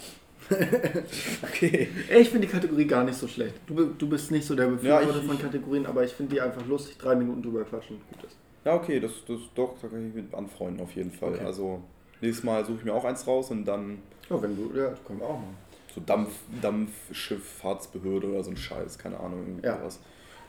[1.42, 1.88] Okay.
[2.10, 3.54] Ich finde die Kategorie gar nicht so schlecht.
[3.66, 6.64] Du, du bist nicht so der Befürworter Ja, von Kategorien, aber ich finde die einfach
[6.66, 6.98] lustig.
[6.98, 8.00] Drei Minuten drüber quatschen.
[8.12, 8.36] Gut ist.
[8.64, 11.34] Ja, okay, das, das doch, da kann ich mit anfreunden auf jeden Fall.
[11.34, 11.44] Okay.
[11.44, 11.82] Also
[12.22, 13.98] nächstes Mal suche ich mir auch eins raus und dann
[14.30, 15.56] Ja, wenn du, ja, können wir auch machen.
[15.94, 16.30] so Dampf,
[16.62, 19.78] Dampfschifffahrtsbehörde oder so ein Scheiß, keine Ahnung, irgendwie Ja.
[19.78, 20.00] sowas.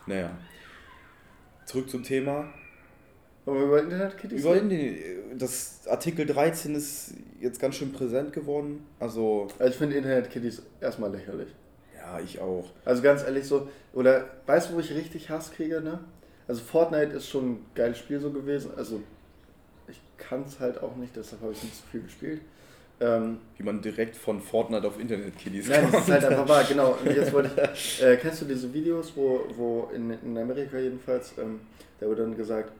[0.05, 0.31] Naja.
[1.65, 2.45] Zurück zum Thema.
[3.45, 5.01] Wir über Internetkitties Über die,
[5.37, 8.85] das Artikel 13 ist jetzt ganz schön präsent geworden.
[8.99, 11.49] Also, Also ich finde Internetkitties erstmal lächerlich.
[11.97, 12.69] ja, ich auch.
[12.85, 15.99] Also ganz ehrlich so, oder weißt du, wo ich richtig Hass kriege, ne?
[16.47, 18.71] Also Fortnite ist schon ein geiles Spiel so gewesen.
[18.77, 19.01] Also
[20.33, 22.41] kann es halt auch nicht, deshalb habe ich nicht so viel gespielt.
[22.99, 26.91] Ähm, Wie man direkt von Fortnite auf Internet-Kiddies Nein, das ist halt einfach wahr, genau.
[26.93, 31.33] Und jetzt wollte ich, äh, kennst du diese Videos, wo, wo in, in Amerika jedenfalls,
[31.37, 31.61] ähm,
[31.99, 32.71] da wird dann gesagt,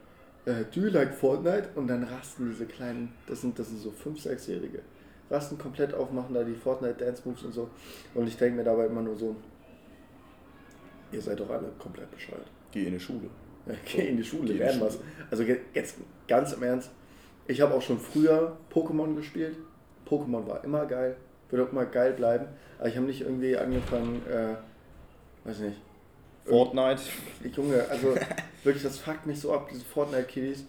[0.46, 1.68] äh, do you like Fortnite?
[1.74, 4.80] Und dann rasten diese kleinen, das sind, das sind so 5-, 6-Jährige,
[5.30, 7.70] rasten komplett auf, machen da die Fortnite Dance Moves und so.
[8.14, 9.36] Und ich denke mir dabei immer nur so,
[11.12, 12.46] ihr seid doch alle komplett bescheuert.
[12.72, 13.30] Geh in die Schule.
[13.66, 14.98] Ja, geh in die Schule, lernen was.
[15.30, 16.90] Also jetzt ganz im Ernst,
[17.46, 19.56] ich habe auch schon früher Pokémon gespielt.
[20.08, 21.16] Pokémon war immer geil,
[21.50, 22.46] wird auch immer geil bleiben.
[22.78, 24.56] Aber ich habe nicht irgendwie angefangen, äh,
[25.46, 25.76] weiß nicht.
[26.44, 27.00] Fortnite.
[27.42, 28.14] Ich, Junge, also
[28.64, 30.66] wirklich, das fuckt mich so ab, diese Fortnite-Kiddies.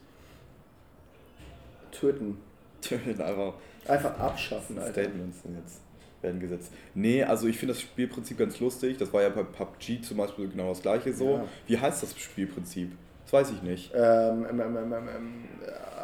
[1.91, 2.37] Töten.
[2.81, 3.53] Töten einfach.
[3.87, 5.03] Einfach abschaffen, Alter.
[5.03, 5.81] Statements sind jetzt
[6.25, 6.73] werden gesetzt.
[6.93, 8.97] Nee, also ich finde das Spielprinzip ganz lustig.
[8.97, 11.35] Das war ja bei PUBG zum Beispiel genau das gleiche so.
[11.35, 11.47] Ja.
[11.67, 12.91] Wie heißt das Spielprinzip?
[13.25, 13.91] Das weiß ich nicht.
[13.93, 15.33] Ähm, ähm, ähm, ähm, ähm, ähm,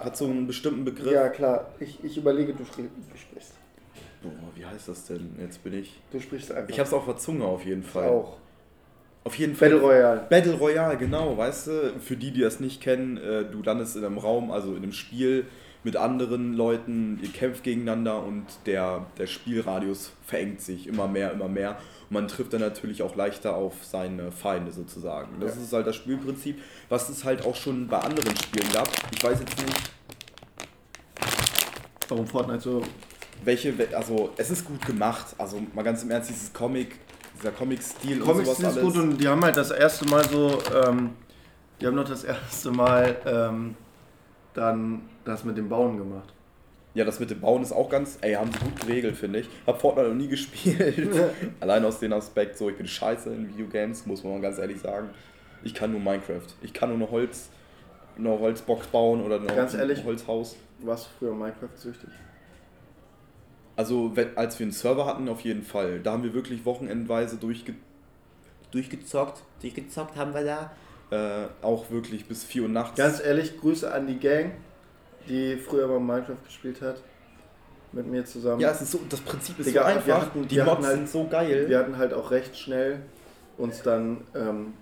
[0.04, 1.12] Hat so einen bestimmten Begriff.
[1.14, 1.68] ja, klar.
[1.80, 3.54] Ich, ich überlege, du, spri- du sprichst.
[4.24, 5.36] Boah, wie heißt das denn?
[5.40, 6.00] Jetzt bin ich.
[6.12, 6.70] Du sprichst einfach.
[6.70, 8.08] Ich hab's auf der Zunge auf jeden Fall.
[8.10, 8.38] auch.
[9.24, 9.70] Auf jeden Fall.
[9.70, 10.26] Battle Royale.
[10.30, 14.04] Battle Royale, genau, weißt du, für die, die das nicht kennen, äh, du landest in
[14.04, 15.46] einem Raum, also in einem Spiel
[15.84, 21.48] mit anderen Leuten, ihr kämpft gegeneinander und der, der Spielradius verengt sich immer mehr, immer
[21.48, 21.78] mehr.
[22.10, 25.40] Und man trifft dann natürlich auch leichter auf seine Feinde sozusagen.
[25.40, 25.62] Das Ja.
[25.64, 28.88] ist halt das Spielprinzip, was es halt auch schon bei anderen Spielen gab.
[29.12, 29.92] Ich weiß jetzt nicht,
[32.10, 32.82] Warum Fortnite so
[33.44, 36.98] welche, also es ist gut gemacht, also mal ganz im Ernst, dieses Comic,
[37.40, 40.62] dieser Comic-Stil und Comics sowas ist gut und die haben halt das erste Mal so,
[40.86, 41.12] ähm,
[41.80, 43.76] die haben noch das erste Mal ähm,
[44.54, 46.34] dann das mit dem Bauen gemacht.
[46.94, 49.50] Ja, das mit dem Bauen ist auch ganz, ey, haben sie gut geregelt, finde ich.
[49.66, 51.10] Hab Fortnite noch nie gespielt.
[51.60, 54.82] Allein aus dem Aspekt, so, ich bin scheiße in Videogames, muss man mal ganz ehrlich
[54.82, 55.10] sagen.
[55.64, 56.48] Ich kann nur Minecraft.
[56.62, 57.50] Ich kann nur eine Holz,
[58.18, 60.00] eine Holzbox bauen oder eine Ganz ehrlich?
[60.00, 60.58] ein Holzhaus.
[60.80, 62.10] Warst du früher Minecraft süchtig?
[63.78, 66.00] Also, wenn, als wir einen Server hatten, auf jeden Fall.
[66.02, 67.74] Da haben wir wirklich wochenendweise durchge
[68.72, 69.44] durchgezockt.
[69.62, 70.72] Durchgezockt haben wir da.
[71.12, 72.98] Äh, auch wirklich bis 4 Uhr nachts.
[72.98, 74.52] Ganz ehrlich, Grüße an die Gang,
[75.28, 76.96] die früher mal Minecraft gespielt hat.
[77.94, 78.62] Mit mir zusammen.
[78.62, 80.22] ja, es ist so, das Prinzip ist Digga, so einfach.
[80.22, 81.66] hatten- die Mods halt- sind so geil.
[81.68, 83.02] Wir hatten halt auch recht schnell
[83.58, 84.74] uns dann ähm,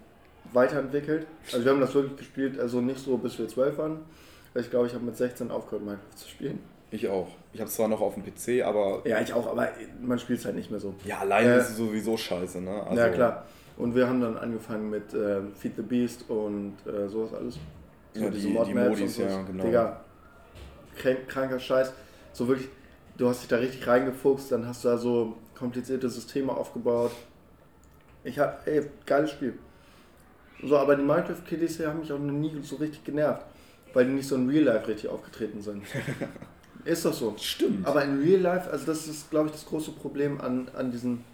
[0.54, 1.26] weiterentwickelt.
[1.52, 4.00] Also wir haben das wirklich gespielt, also nicht so bis wir 12 waren.
[4.54, 6.60] Ich glaube, ich habe mit 16 aufgehört, Minecraft zu spielen.
[6.92, 7.28] Ich auch.
[7.54, 9.70] Ich habe zwar noch auf dem PC, aber Ja, ich auch, aber
[10.02, 10.94] man spielt es halt nicht mehr so.
[11.06, 12.84] ja, alleine Äh, ist es sowieso scheiße, ne?
[12.84, 13.46] Also, ja, klar.
[13.78, 17.58] Und wir haben dann angefangen mit ähm, Feed the Beast und äh, sowas alles.
[18.14, 19.64] So Ja, die- die Modis, ja, genau.
[19.64, 20.02] Digga,
[21.00, 21.94] kranker Scheiß.
[22.34, 22.70] So wirklich,
[23.18, 27.12] du hast dich da richtig reingefuchst, dann hast du da so komplizierte Systeme aufgebaut.
[28.24, 29.58] Ich hab, ey, geiles Spiel.
[30.64, 33.46] So, aber die Minecraft-Kiddies hier haben mich auch noch nie so richtig genervt,
[33.94, 35.84] weil die nicht so in Real Life richtig aufgetreten sind.
[36.86, 37.36] Ist doch so.
[37.38, 37.86] Stimmt.
[37.86, 41.26] Aber in Real Life, also das ist, glaube ich, das große Problem an, an diesen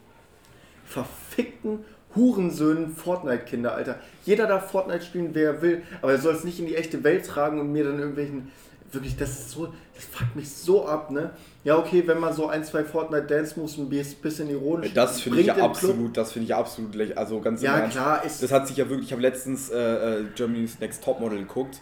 [0.86, 4.00] verfickten Hurensöhnen Fortnite-Kinder, Alter.
[4.24, 7.04] Jeder darf Fortnite spielen, wer er will, aber er soll es nicht in die echte
[7.04, 8.52] Welt tragen und mir dann irgendwelchen.
[8.96, 11.32] Wirklich, das ist so, das fuckt mich so ab, ne?
[11.64, 15.54] Ja, okay, wenn man so ein, zwei Fortnite-Dance-Moves ein bisschen ironisch das finde ich ja
[15.54, 15.70] im Club.
[15.72, 17.18] absolut, das finde ich ja absolut lächerlich.
[17.18, 17.98] Also ganz Ja, Ernst.
[17.98, 18.42] klar, ist.
[18.44, 19.78] Das hat sich ja wirklich, ich habe letztens äh,
[20.22, 21.82] äh, Germany's Next Topmodel geguckt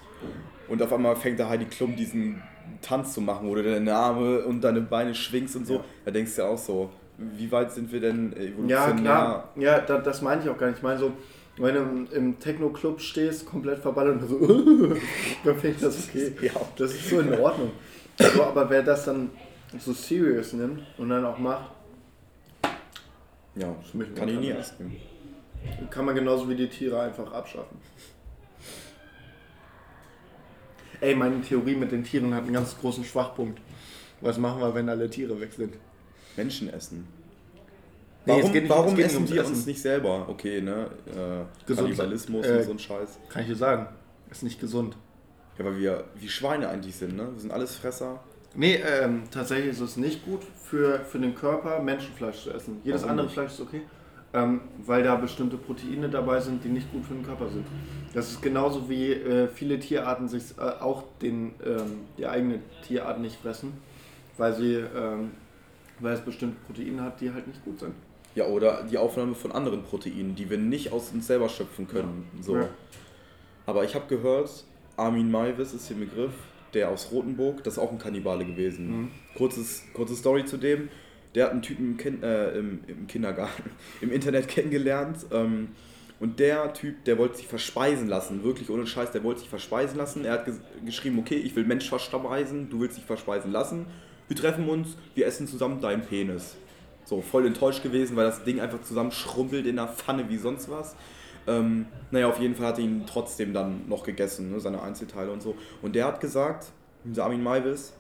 [0.68, 2.42] und auf einmal fängt da Heidi Klum diesen
[2.82, 5.76] Tanz zu machen, wo du deine Arme und deine Beine schwingst und so.
[5.76, 5.84] Ja.
[6.06, 8.96] Da denkst du ja auch so, wie weit sind wir denn Ja, evolutionär?
[9.02, 9.50] klar.
[9.58, 10.78] Ja, da, das meine ich auch gar nicht.
[10.78, 11.12] Ich meine so,
[11.58, 14.40] wenn du im, Techno-Club stehst, komplett verballert und so,
[15.44, 16.34] dann finde ich das okay.
[16.42, 16.52] Ja.
[16.76, 17.72] Das ist so in Ordnung.
[18.18, 19.30] So, aber wer das dann
[19.78, 21.72] so serious nimmt und dann auch macht,
[23.56, 24.98] Ja, Für mich kann ich nie nehmen.
[25.90, 27.78] kann man genauso wie die Tiere einfach abschaffen.
[31.02, 33.60] Ey, meine Theorie mit den Tieren hat einen ganz großen Schwachpunkt.
[34.22, 35.76] Was machen wir, wenn alle Tiere weg sind?
[36.38, 37.08] Menschen essen.
[38.26, 39.54] Nee, Warum, geht nicht- warum es geht nicht essen ums wir Essen.
[39.54, 40.26] uns nicht selber?
[40.30, 40.88] Okay, ne?
[41.68, 43.20] Äh, Kannibalismus äh, und so ein Scheiß.
[43.30, 43.88] Kann ich dir sagen.
[44.32, 44.96] Ist nicht gesund.
[45.60, 47.28] Ja, weil wir wie Schweine eigentlich sind, ne?
[47.34, 48.22] Wir sind alles Fresser.
[48.56, 52.80] Nee, ähm, tatsächlich ist es nicht gut für, für den Körper, Menschenfleisch zu essen.
[52.84, 53.34] Jedes Warum andere nicht?
[53.34, 53.82] Fleisch ist okay,
[54.34, 57.66] ähm, weil da bestimmte Proteine dabei sind, die nicht gut für den Körper sind.
[58.14, 63.20] Das ist genauso wie äh, viele Tierarten sich äh, auch den, ähm, die eigene Tierart
[63.20, 63.74] nicht fressen,
[64.38, 65.32] weil sie, ähm,
[66.00, 67.94] weil es bestimmte Proteine hat, die halt nicht gut sind.
[68.36, 72.28] Ja, oder die Aufnahme von anderen Proteinen, die wir nicht aus uns selber schöpfen können.
[72.42, 72.58] So.
[72.58, 72.70] Ja.
[73.66, 74.66] Aber ich habe gehört,
[74.98, 76.34] Armin Maivis ist hier ein Begriff,
[76.74, 78.88] der aus Rothenburg, das ist auch ein Kannibale gewesen.
[78.88, 79.12] Mhm.
[79.36, 80.90] Kurzes, kurze Story zu dem.
[81.36, 85.26] Der hat einen Typen im, kind, äh, im, im Kindergarten, im Internet kennengelernt.
[85.32, 85.70] Ähm,
[86.20, 89.98] und der Typ, der wollte sich verspeisen lassen, wirklich ohne Scheiß, der wollte sich verspeisen
[89.98, 90.26] lassen.
[90.26, 93.88] Er hat ges geschrieben, okay, ich will Mensch verspeisen, du willst dich verspeisen lassen.
[94.28, 96.56] Wir treffen uns, wir essen zusammen deinen Penis.
[97.06, 100.70] So, voll enttäuscht gewesen, weil das Ding einfach zusammen schrumpelt in der Pfanne wie sonst
[100.70, 100.96] was.
[101.46, 105.32] Ähm, naja, auf jeden Fall hat er ihn trotzdem dann noch gegessen, ne, seine Einzelteile
[105.32, 105.56] und so.
[105.82, 106.68] Und der hat gesagt,
[107.04, 107.94] dieser Armin Maivis,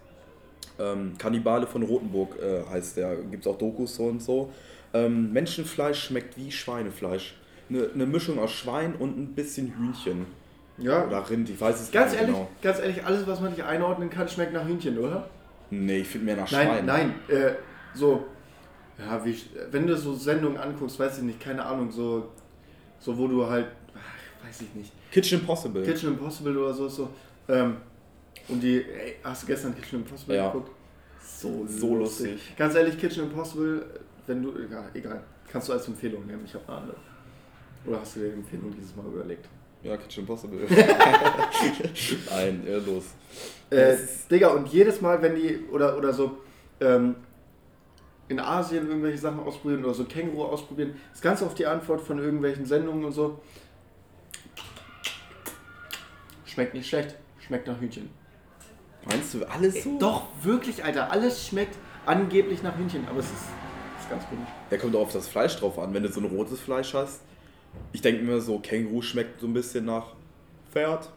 [0.79, 4.51] ähm, Kannibale von Rothenburg äh, heißt der, gibt es auch Dokus so und so.
[4.93, 7.35] Ähm, Menschenfleisch schmeckt wie Schweinefleisch.
[7.69, 10.25] Eine ne Mischung aus Schwein und ein bisschen Hühnchen.
[10.77, 12.49] Ja, Oder Rind, ich weiß es ganz nicht ehrlich, genau.
[12.61, 15.29] ganz ehrlich, alles, was man nicht einordnen kann, schmeckt nach Hühnchen, oder?
[15.69, 16.85] Nee, ich finde mehr nach Nein, Schwein.
[16.85, 17.51] nein, äh,
[17.93, 18.25] so,
[18.99, 19.35] ja, wie,
[19.71, 22.31] wenn du so Sendungen anguckst, weiß ich nicht, keine Ahnung, so,
[22.99, 25.83] so wo du halt, ach, weiß ich nicht, Kitchen Impossible.
[25.83, 27.09] Kitchen Impossible oder so, so,
[27.47, 27.77] ähm,
[28.47, 30.47] und die, ey, hast du gestern Kitchen Impossible Ja.
[30.51, 30.71] geguckt?
[31.25, 32.53] So, So lustig.
[32.57, 33.85] Ganz ehrlich, Kitchen Impossible,
[34.27, 36.97] wenn du, egal, egal, kannst du als Empfehlung nehmen, ich habe eine andere.
[37.85, 39.47] Oder hast du dir die Empfehlung dieses Mal überlegt?
[39.81, 40.65] Ja, Kitchen Impossible.
[42.29, 43.05] Nein, irrlos.
[43.69, 43.97] Äh,
[44.29, 46.37] Digga, und jedes Mal, wenn die, oder, oder so,
[46.79, 47.15] ähm,
[48.33, 52.19] in Asien irgendwelche Sachen ausprobieren oder so Känguru ausprobieren, ist ganz oft die Antwort von
[52.19, 53.39] irgendwelchen Sendungen und so.
[56.45, 58.09] Schmeckt nicht schlecht, schmeckt nach Hühnchen.
[59.05, 59.97] Meinst du alles so?
[59.99, 63.45] Doch, wirklich, Alter, alles schmeckt angeblich nach Hühnchen, aber es ist,
[63.99, 64.47] ist ganz komisch.
[64.71, 65.93] Der kommt auch auf das Fleisch drauf an.
[65.93, 67.21] Wenn du so ein rotes Fleisch hast,
[67.91, 70.13] ich denke mir so, Känguru schmeckt so ein bisschen nach
[70.71, 71.09] Pferd.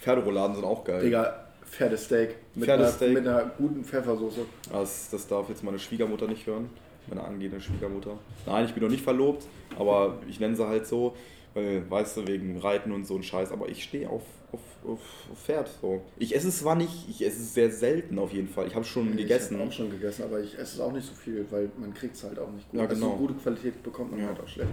[0.00, 1.02] Pferderouladen sind auch geil.
[1.02, 3.10] Digga, Pferdesteak mit, Pferdesteak.
[3.16, 4.40] Einer, mit einer guten Pfeffersoße.
[4.70, 6.68] Das, das darf jetzt meine Schwiegermutter nicht hören.
[7.08, 8.18] Meine angehende Schwiegermutter.
[8.46, 9.44] Nein, ich bin noch nicht verlobt,
[9.78, 11.16] aber ich nenne sie halt so,
[11.54, 13.50] weil, weißt du, wegen Reiten und so ein Scheiß.
[13.50, 15.00] Aber ich stehe auf, auf, auf,
[15.32, 15.68] auf Pferd.
[15.80, 16.02] So.
[16.18, 18.66] Ich esse es zwar nicht, ich esse es sehr selten auf jeden Fall.
[18.68, 19.54] Ich habe schon gegessen.
[19.56, 21.92] Ich hab auch schon gegessen, aber ich esse es auch nicht so viel, weil man
[21.94, 22.78] kriegt es halt auch nicht gut.
[22.80, 23.06] Ja, genau.
[23.06, 24.26] Also gute Qualität bekommt man Ja.
[24.28, 24.70] halt auch schlecht.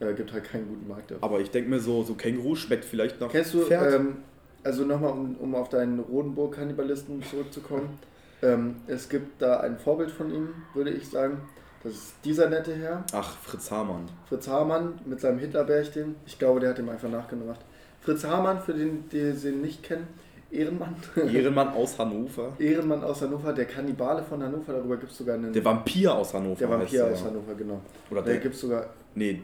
[0.00, 1.22] Äh, gibt halt keinen guten Markt dafür.
[1.22, 4.00] Aber ich denke mir so, so Känguru schmeckt vielleicht nach Kennst du, Pferd.
[4.00, 4.16] ähm,
[4.64, 7.98] also nochmal, um, um auf deinen Rodenburg-Kannibalisten zurückzukommen.
[8.42, 11.38] ähm, es gibt da ein Vorbild von ihm, würde ich sagen.
[11.82, 14.08] Das ist dieser nette Herr, Ach, Fritz Hamann.
[14.28, 16.14] Fritz Hamann mit seinem Hitlerbärchen.
[16.26, 17.60] Ich glaube, der hat ihm einfach nachgemacht.
[18.00, 20.06] Fritz Hamann, für den, die sie ihn nicht kennen,
[20.52, 20.94] Ehrenmann.
[21.16, 22.52] Ehrenmann aus Hannover.
[22.58, 25.52] Ehrenmann aus Hannover, der Kannibale von Hannover, darüber gibt es sogar einen.
[25.52, 26.58] Der Vampir aus Hannover.
[26.58, 27.26] der Vampir aus ja.
[27.26, 27.80] Hannover, genau.
[28.10, 28.86] Oder Der der, gibt es sogar.
[29.16, 29.42] nee,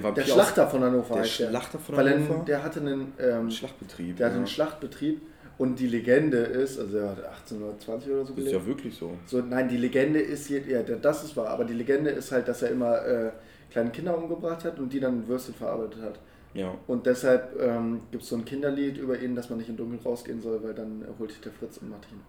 [0.00, 1.48] der Der Schlachter von Hannover aus, der.
[1.48, 2.44] Schlachter von Weil er, Hannover.
[2.44, 3.12] der hatte einen.
[3.18, 4.16] Ähm, Schlachtbetrieb.
[4.16, 4.38] der hatte ja.
[4.40, 5.22] einen Schlachtbetrieb
[5.58, 8.52] und die Legende ist, also er hat 1820 oder so Das ist gelebt.
[8.52, 9.12] ja wirklich so.
[9.26, 12.62] So, nein, die Legende ist, ja, das ist wahr, aber die Legende ist halt, dass
[12.62, 13.30] er immer äh,
[13.70, 16.18] kleine Kinder umgebracht hat und die dann in Würstchen verarbeitet hat.
[16.54, 16.72] Ja.
[16.86, 20.00] Und deshalb ähm, gibt es so ein Kinderlied über ihn, dass man nicht im Dunkeln
[20.04, 22.20] rausgehen soll, weil dann holt sich der Fritz und macht ihn.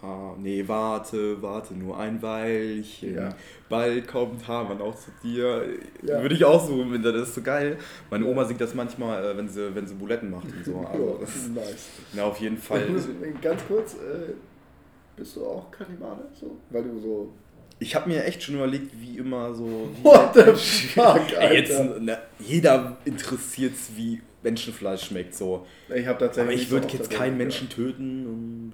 [0.00, 3.16] Ha, nee, warte, warte nur ein Weilchen.
[3.16, 3.34] Ja.
[3.68, 5.64] Bald kommt Hamann auch zu dir.
[6.02, 6.22] Ja.
[6.22, 7.76] Würde ich auch so im Winter, das ist so geil.
[8.08, 10.78] Meine Oma singt das manchmal, äh, wenn sie, wenn sie Buletten macht und so.
[10.92, 11.86] Also, Ja, das ist, nice.
[12.12, 12.88] na, auf jeden Fall.
[12.90, 13.08] Muss,
[13.42, 14.32] ganz kurz, äh,
[15.16, 16.28] bist du auch Kannibale?
[16.32, 16.56] So?
[16.70, 17.32] Weil du so.
[17.80, 19.88] Ich habe mir echt schon überlegt, wie immer so.
[19.96, 20.42] Wie What the
[20.90, 21.96] fuck, Ey, jetzt, Alter?
[22.00, 25.34] na, jeder interessiert es, wie Menschenfleisch schmeckt.
[25.34, 25.66] So.
[25.92, 26.54] Ich habe tatsächlich.
[26.54, 27.36] Aber ich würde jetzt keinen.
[27.36, 28.72] Menschen töten, um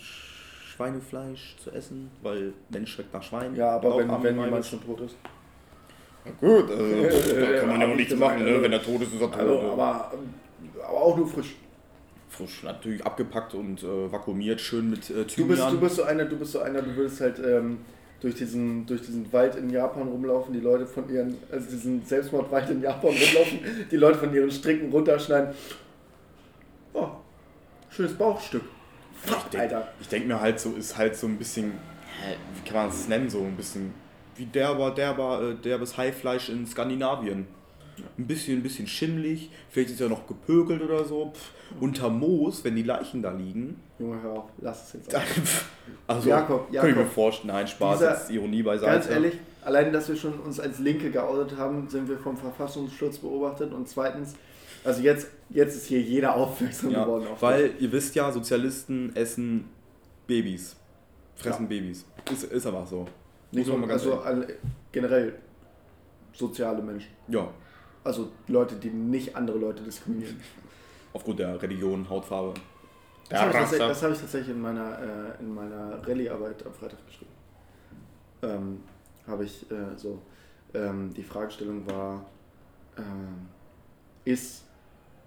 [0.75, 3.55] Schweinefleisch zu essen, weil Mensch schmeckt nach Schwein.
[3.55, 5.15] Ja, aber wenn, wenn jemand schon tot ist.
[6.25, 8.51] Ja, gut, also, Äh, da kann man ja auch ich nichts machen, ne?
[8.51, 9.41] also- wenn er tot ist, ist er tot.
[9.41, 10.13] Also, aber,
[10.89, 11.55] aber auch nur frisch.
[12.31, 15.71] Frisch, natürlich abgepackt und äh, vakuumiert, schön mit äh, Du bist, Thymian.
[15.75, 17.79] du bist so einer, du bist so einer, du würdest halt ähm,
[18.21, 22.69] durch, diesen, durch diesen Wald in Japan rumlaufen, die Leute von ihren, also diesen Selbstmordwald
[22.71, 25.51] in Japan rumlaufen, die Leute von ihren Stricken runterschneiden.
[26.95, 27.07] Oh,
[27.91, 28.63] schönes Bauchstück.
[30.01, 31.73] Ich denke mir halt so, ist halt so ein bisschen,
[32.55, 33.93] wie kann man es nennen, so ein bisschen
[34.37, 37.47] wie derber, derber, äh, derbes Haifleisch in Skandinavien.
[38.19, 41.31] Ein bisschen, ein bisschen schimmlig, vielleicht ist ja noch gepökelt oder so.
[41.33, 43.81] Pff, unter Moos, wenn die Leichen da liegen.
[44.01, 45.15] Junge, hör auf, lass es jetzt.
[45.17, 45.69] Auf.
[46.09, 47.13] also, Jakob, kann ich mir Jakob.
[47.15, 48.93] vorstellen, nein, Spaß, Dieser- jetzt Ironie beiseite.
[48.93, 53.19] Ganz ehrlich, allein, dass wir schon uns als Linke geoutet haben, sind wir vom Verfassungsschutz
[53.19, 54.35] beobachtet und zweitens,
[54.85, 57.27] also jetzt, jetzt ist hier jeder aufmerksam Ja, geworden.
[57.29, 59.69] auf weil ihr wisst ja, Sozialisten essen
[60.27, 60.77] Babys.
[61.37, 61.69] Fressen Ja.
[61.69, 62.05] Babys.
[62.31, 63.07] Ist, ist aber so.
[63.51, 64.47] Nicht ganz also alle,
[64.93, 65.35] generell
[66.33, 67.11] soziale Menschen.
[67.29, 67.49] Ja,
[68.03, 70.41] Also Leute, die nicht andere Leute diskriminieren.
[71.13, 72.55] aufgrund der Religion, Hautfarbe.
[73.29, 77.05] Das habe ich, das habe ich tatsächlich in meiner, äh, in meiner Rallye-Arbeit am Freitag
[77.07, 77.31] geschrieben.
[78.43, 78.81] Ähm,
[79.27, 80.21] habe ich äh, so,
[80.75, 82.27] ähm, die Fragestellung war,
[82.99, 83.49] ähm,
[84.25, 84.65] ist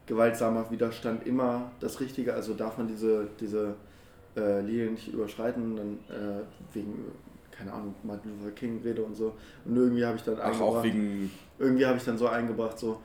[0.07, 2.33] gewaltsamer Widerstand immer das Richtige?
[2.33, 3.75] Also darf man diese, diese
[4.35, 6.41] äh, Linie nicht überschreiten, dann äh,
[6.73, 7.05] wegen,
[7.51, 9.33] keine Ahnung, Martin Luther King Rede und so.
[9.65, 11.31] Und irgendwie habe ich dann Ach, auch wegen.
[11.59, 13.01] irgendwie habe ich dann so eingebracht, so,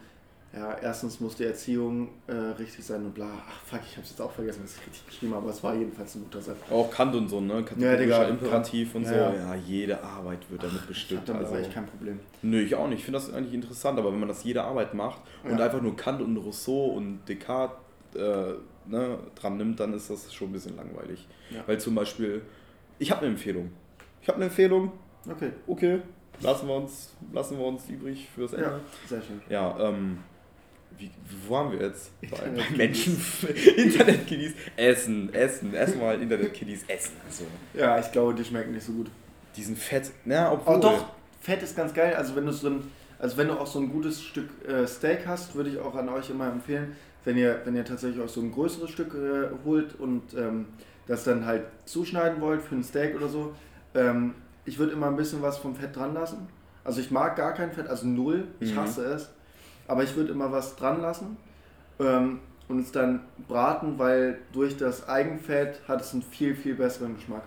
[0.54, 3.26] ja, erstens muss die Erziehung äh, richtig sein und bla.
[3.48, 5.62] Ach fuck, ich habe es jetzt auch vergessen, was ich richtig geschrieben habe, aber es
[5.62, 6.58] war jedenfalls ein guter Satz.
[6.70, 7.54] Auch Kant und so, ne?
[7.54, 9.14] Ja, Kategorischer Digga, Imperativ und ja, so.
[9.14, 9.34] ja.
[9.34, 11.20] Ja, jede Arbeit wird damit Ich bestückt.
[11.22, 12.20] habe damit Also, eigentlich kein Problem.
[12.42, 12.98] nö, ich auch nicht.
[12.98, 15.64] Ich finde das eigentlich interessant, aber wenn man das jede Arbeit macht und Ja.
[15.64, 17.76] einfach nur Kant und Rousseau und Descartes
[18.14, 18.52] äh,
[18.86, 21.26] ne, dran nimmt, dann ist das schon ein bisschen langweilig.
[21.50, 21.62] Ja.
[21.66, 22.42] Weil zum Beispiel,
[22.98, 23.70] ich habe eine Empfehlung.
[24.20, 24.92] Ich habe eine Empfehlung,
[25.30, 26.00] Okay, okay,
[26.40, 28.66] lassen wir uns, lassen wir uns übrig fürs Ende.
[28.66, 29.40] ja, sehr schön.
[29.48, 30.18] Ja, ähm,
[30.98, 31.10] wie,
[31.46, 32.10] wo waren wir jetzt?
[32.30, 33.16] Bei, bei Menschen,
[33.76, 37.12] Internet-Kiddies, Essen, Essen, erstmal Internet-Kiddies, Essen.
[37.30, 37.44] So.
[37.78, 39.10] Ja, ich glaube, die schmecken nicht so gut.
[39.56, 40.74] Diesen Fett, na, obwohl.
[40.74, 41.04] Aber doch,
[41.40, 42.14] Fett ist ganz geil.
[42.14, 42.82] Also wenn du so ein,
[43.18, 46.08] also wenn du auch so ein gutes Stück äh, Steak hast, würde ich auch an
[46.08, 49.94] euch immer empfehlen, wenn ihr, wenn ihr tatsächlich euch so ein größeres Stück äh, holt
[49.98, 50.66] und ähm,
[51.06, 53.54] das dann halt zuschneiden wollt für ein Steak oder so,
[53.94, 54.34] ähm,
[54.64, 56.48] ich würde immer ein bisschen was vom Fett dran lassen.
[56.84, 58.78] Also ich mag gar kein Fett, also null, ich Mhm.
[58.78, 59.30] hasse es.
[59.88, 61.36] Aber ich würde immer was dran lassen
[61.98, 67.16] ähm, und es dann braten, weil durch das Eigenfett hat es einen viel, viel besseren
[67.16, 67.42] Geschmack.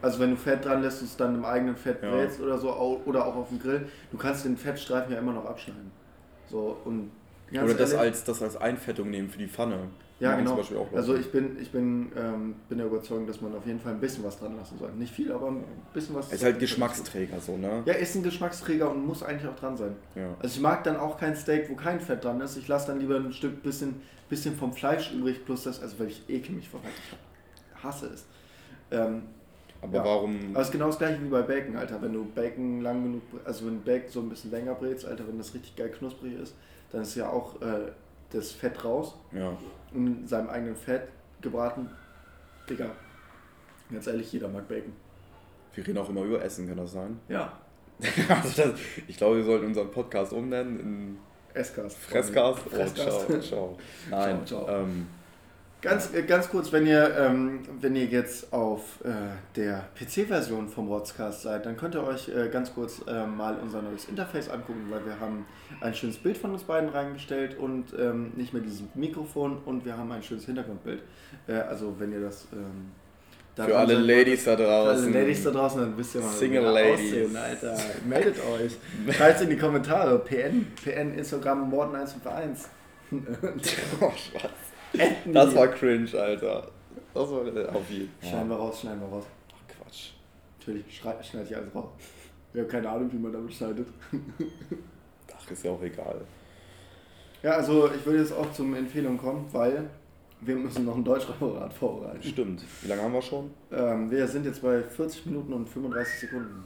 [0.00, 2.10] Also wenn du Fett dran lässt und es dann im eigenen Fett Ja.
[2.10, 2.72] brätst oder so
[3.04, 5.90] oder auch auf dem Grill, du kannst den Fettstreifen ja immer noch abschneiden.
[6.48, 7.10] So und
[7.52, 9.88] Oder das ehrlich, als, das als Einfettung nehmen für die Pfanne.
[10.20, 10.58] Ja genau.
[10.94, 14.00] Also ich bin ich bin ähm, bin der Überzeugung, dass man auf jeden Fall ein
[14.00, 14.90] bisschen was dran lassen soll.
[14.92, 15.64] Nicht viel, aber ein
[15.94, 16.26] bisschen was.
[16.28, 17.82] Es ist halt Geschmacksträger so, ne?
[17.86, 19.94] Ja, ist ein Geschmacksträger und muss eigentlich auch dran sein.
[20.14, 20.34] Ja.
[20.42, 22.56] Also ich mag dann auch kein Steak, wo kein Fett dran ist.
[22.56, 26.08] Ich lasse dann lieber ein Stück bisschen, bisschen vom Fleisch übrig, plus das, also weil
[26.08, 26.80] ich ekel mich vor.
[27.76, 28.24] Ich hasse es.
[28.90, 29.22] Ähm,
[29.80, 30.04] Aber Ja.
[30.04, 30.36] warum.
[30.52, 32.02] aber es ist genau das gleiche wie bei Bacon, Alter.
[32.02, 35.38] Wenn du Bacon lang genug, also wenn Bacon so ein bisschen länger brätst, Alter, wenn
[35.38, 36.54] das richtig geil knusprig ist,
[36.90, 37.92] dann ist ja auch äh,
[38.30, 39.56] das Fett raus Ja.
[39.94, 41.08] und in seinem eigenen Fett
[41.40, 41.88] gebraten.
[42.68, 42.90] Digga,
[43.90, 44.92] ganz ehrlich, jeder mag Bacon.
[45.74, 47.18] Wir reden auch immer über Essen, kann das sein?
[47.28, 47.52] Ja.
[48.28, 51.18] Also das, ich glaube, wir sollten unseren Podcast umnennen in
[51.54, 51.96] Escast.
[51.98, 52.60] Fresscast.
[52.66, 53.26] Oh, Fresscast.
[53.26, 53.78] ciao, ciao.
[54.10, 54.82] Nein, Ciao, ciao.
[54.82, 55.06] Ähm,
[55.80, 59.10] Ganz, äh, ganz kurz, wenn ihr, ähm, wenn ihr jetzt auf äh,
[59.54, 63.80] der PC-Version vom Rotzcast seid, dann könnt ihr euch äh, ganz kurz äh, mal unser
[63.82, 65.46] neues Interface angucken, weil wir haben
[65.80, 69.96] ein schönes Bild von uns beiden reingestellt und ähm, nicht mehr dieses Mikrofon und wir
[69.96, 71.00] haben ein schönes Hintergrundbild.
[71.46, 72.48] Äh, also wenn ihr das...
[72.52, 72.90] Ähm,
[73.54, 75.04] da Für alle Ladies da Für draußen.
[75.04, 76.94] alle Ladies da draußen, dann wisst ihr mal, Single Ladies.
[77.06, 77.76] aussehen, Alter.
[78.08, 78.76] Meldet euch.
[79.16, 80.18] Schreibt in die Kommentare.
[80.20, 82.66] PN, PN, Instagram, Morten151.
[84.00, 84.67] Oh, Spaß.
[85.32, 86.68] Das war cringe, Alter.
[87.14, 89.24] Das war äh, auf jeden Schneiden wir raus, schneiden wir raus.
[89.52, 90.10] Ach, Quatsch.
[90.58, 91.18] Natürlich, schneide
[91.48, 91.90] ich alles raus.
[92.52, 93.86] Wir haben keine Ahnung, wie man damit schneidet.
[95.36, 96.20] Ach, ist ja auch egal.
[97.42, 99.88] Ja, also ich würde jetzt auch zum Empfehlungen kommen, weil
[100.40, 102.22] wir müssen noch ein Deutschreferat vorbereiten.
[102.22, 102.64] Stimmt.
[102.82, 103.50] Wie lange haben wir schon?
[103.72, 106.64] Ähm, wir sind jetzt bei 40 Minuten und 35 Sekunden.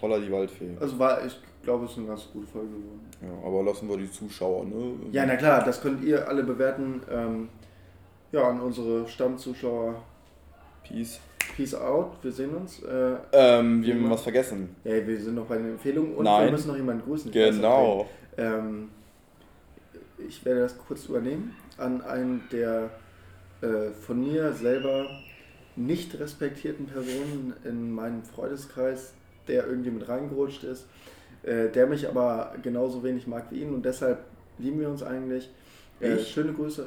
[0.00, 0.76] Holla die Waldfee.
[0.80, 3.00] Also war, ich glaube, es ist eine ganz gute Folge geworden.
[3.22, 4.92] Ja, aber lassen wir die Zuschauer, ne?
[5.12, 7.00] Ja, na klar, das könnt ihr alle bewerten.
[7.10, 7.48] Ähm,
[8.32, 10.02] ja, an unsere Stammzuschauer.
[10.86, 11.20] Peace.
[11.56, 12.82] Peace out, wir sehen uns.
[12.82, 14.74] Äh, Ähm, wir haben was vergessen.
[14.84, 16.46] ja, wir sind noch bei den Empfehlungen und Nein.
[16.46, 17.30] wir müssen noch jemanden grüßen.
[17.30, 18.06] Ich weiß Genau.
[18.36, 18.44] wen.
[18.44, 18.88] Ähm,
[20.26, 22.90] ich werde das kurz übernehmen an einen der
[23.60, 25.06] äh, von mir selber
[25.76, 29.12] nicht respektierten Personen in meinem Freundeskreis,
[29.48, 30.86] der irgendwie mit reingerutscht ist,
[31.44, 34.24] äh, der mich aber genauso wenig mag wie ihn und deshalb
[34.58, 35.50] lieben wir uns eigentlich.
[36.00, 36.28] Äh, Ich?
[36.28, 36.86] schöne Grüße,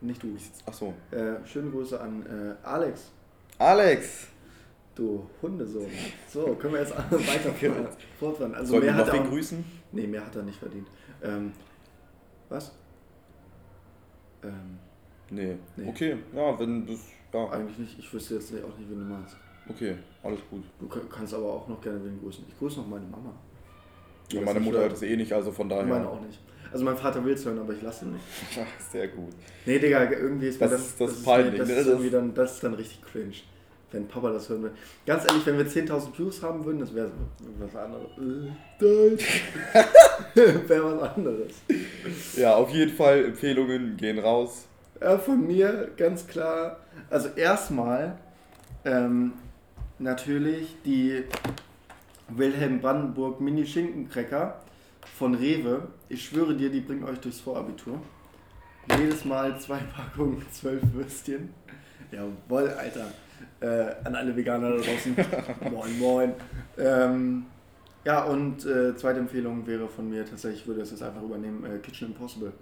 [0.00, 0.92] nicht du, Ach so.
[1.10, 3.10] äh, schöne Grüße an äh, Alex,
[3.58, 4.28] Alex!
[4.94, 5.86] du Hundesohn.
[6.28, 7.52] So, können wir jetzt weiter
[8.18, 8.54] fortfahren.
[8.54, 9.64] Also wir mehr hat noch er auch, grüßen?
[9.92, 10.88] Nee, mehr hat er nicht verdient.
[11.22, 11.52] Ähm,
[12.48, 12.72] was?
[14.42, 14.78] Ähm,
[15.28, 15.56] Nee.
[15.76, 15.88] Nee.
[15.88, 17.00] Okay, ja, wenn das.
[17.34, 17.98] Ja, eigentlich nicht.
[17.98, 19.36] Ich wüsste jetzt auch nicht, wen du meinst.
[19.68, 20.62] okay, alles gut.
[20.78, 22.44] Du ka- kannst aber auch noch gerne wen grüßen.
[22.48, 23.32] Ich grüße noch meine Mama.
[24.32, 24.92] Ja, das meine Mutter hört.
[24.92, 25.84] es eh nicht, also von daher.
[25.84, 26.38] Meine auch nicht.
[26.72, 28.24] Also mein Vater will es hören, aber ich lasse ihn nicht.
[28.60, 29.32] Ach, Sehr gut.
[29.64, 31.74] Nee, Digga, irgendwie ist mir Das das, ist- das ist peinlich, das, ne?
[31.74, 33.32] ist Das- irgendwie dann, das ist dann richtig cringe.
[33.92, 34.72] Wenn Papa das hören will.
[35.06, 37.08] Ganz ehrlich, wenn wir 10.000 Views haben würden, das wäre
[37.60, 38.08] was anderes.
[38.18, 39.16] Äh,
[40.68, 41.52] wäre was anderes.
[42.36, 44.66] Ja, auf jeden Fall, Empfehlungen gehen raus.
[45.00, 46.80] Ja, von mir ganz klar.
[47.10, 48.18] Also erstmal
[48.84, 49.34] ähm,
[50.00, 51.22] natürlich die
[52.28, 54.60] Wilhelm Brandenburg Mini Schinkencracker
[55.16, 55.88] von Rewe.
[56.08, 58.00] Ich schwöre dir, die bringen euch durchs Vorabitur.
[58.98, 61.52] Jedes Mal zwei Packungen, zwölf Würstchen.
[62.10, 63.06] Jawoll, Alter.
[63.60, 65.16] Äh, an alle Veganer da draußen.
[65.70, 66.32] moin, moin.
[66.78, 67.46] Ähm,
[68.04, 71.64] ja, und äh, zweite Empfehlung wäre von mir tatsächlich, ich würde es jetzt einfach übernehmen,
[71.64, 72.52] äh, Kitchen Impossible.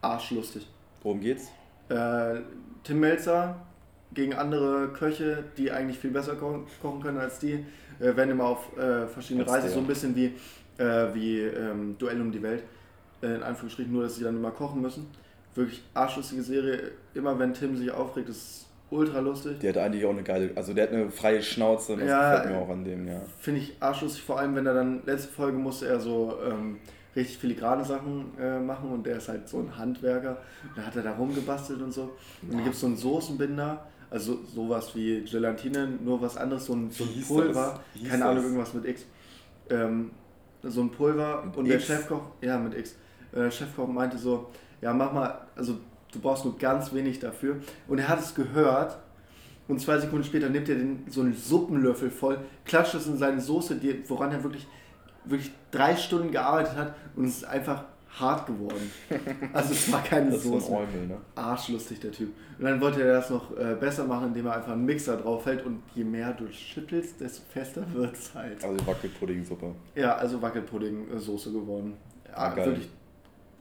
[0.00, 0.68] Arschlustig.
[1.02, 1.50] Worum geht's?
[1.88, 2.40] Äh,
[2.84, 3.66] Tim Melzer
[4.12, 7.64] gegen andere Köche, die eigentlich viel besser ko kochen können als die,
[8.00, 10.34] äh, werden immer auf äh, verschiedene Reisen, so ein bisschen wie,
[10.78, 12.62] äh, wie ähm, Duell um die Welt,
[13.22, 15.06] äh, in Anführungsstrichen, nur dass sie dann immer kochen müssen.
[15.54, 16.80] Wirklich arschlustige Serie,
[17.14, 19.58] immer wenn Tim sich aufregt, ist es ultra lustig.
[19.60, 22.34] Der hat eigentlich auch eine geile, also der hat eine freie Schnauze und das Ja,
[22.36, 23.20] gefällt mir auch an dem, ja.
[23.40, 26.78] Finde ich arschlustig, vor allem wenn er dann, letzte Folge musste er so ähm,
[27.16, 30.36] richtig filigrane Sachen äh, machen und der ist halt so ein Handwerker.
[30.76, 32.12] Da hat er da rumgebastelt und so.
[32.42, 36.74] Und dann gibt es so einen Soßenbinder, also sowas wie Gelatine, nur was anderes, so
[36.74, 39.04] ein, so ein Pulver, keine Ahnung, irgendwas mit X.
[39.68, 40.10] Ähm,
[40.62, 41.86] so ein Pulver Mit und der X?
[41.86, 42.92] Chefkoch, ja mit X,
[43.32, 44.50] äh, der Chefkoch meinte so,
[44.80, 45.78] ja mach mal, also
[46.12, 47.56] du brauchst nur ganz wenig dafür.
[47.88, 48.98] Und er hat es gehört
[49.68, 53.40] und zwei Sekunden später nimmt er den, so einen Suppenlöffel voll, klatscht es in seine
[53.40, 54.66] Soße, die, woran er wirklich,
[55.24, 57.84] wirklich drei Stunden gearbeitet hat und es ist einfach
[58.18, 58.90] hart geworden.
[59.52, 60.72] Also es war keine Das ist so ein Soße.
[60.72, 61.16] Eumel, ne?
[61.34, 62.32] Arschlustig, der Typ.
[62.58, 65.64] Und dann wollte er das noch äh, besser machen, indem er einfach einen Mixer draufhält
[65.66, 68.64] und je mehr du schüttelst, desto fester wird es halt.
[68.64, 69.74] Also Wackelpuddingsuppe.
[69.94, 71.94] Ja, also Wackelpudding-Soße geworden.
[72.26, 72.66] Ja, Ah, geil.
[72.66, 72.88] wirklich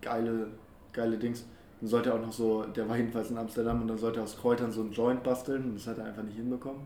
[0.02, 0.48] geile,
[0.94, 1.46] geile Dings.
[1.82, 4.24] Dann sollte er auch noch so, der war jedenfalls in Amsterdam und dann sollte er
[4.24, 6.82] aus Kräutern so einen Joint basteln und das hat er einfach nicht hinbekommen.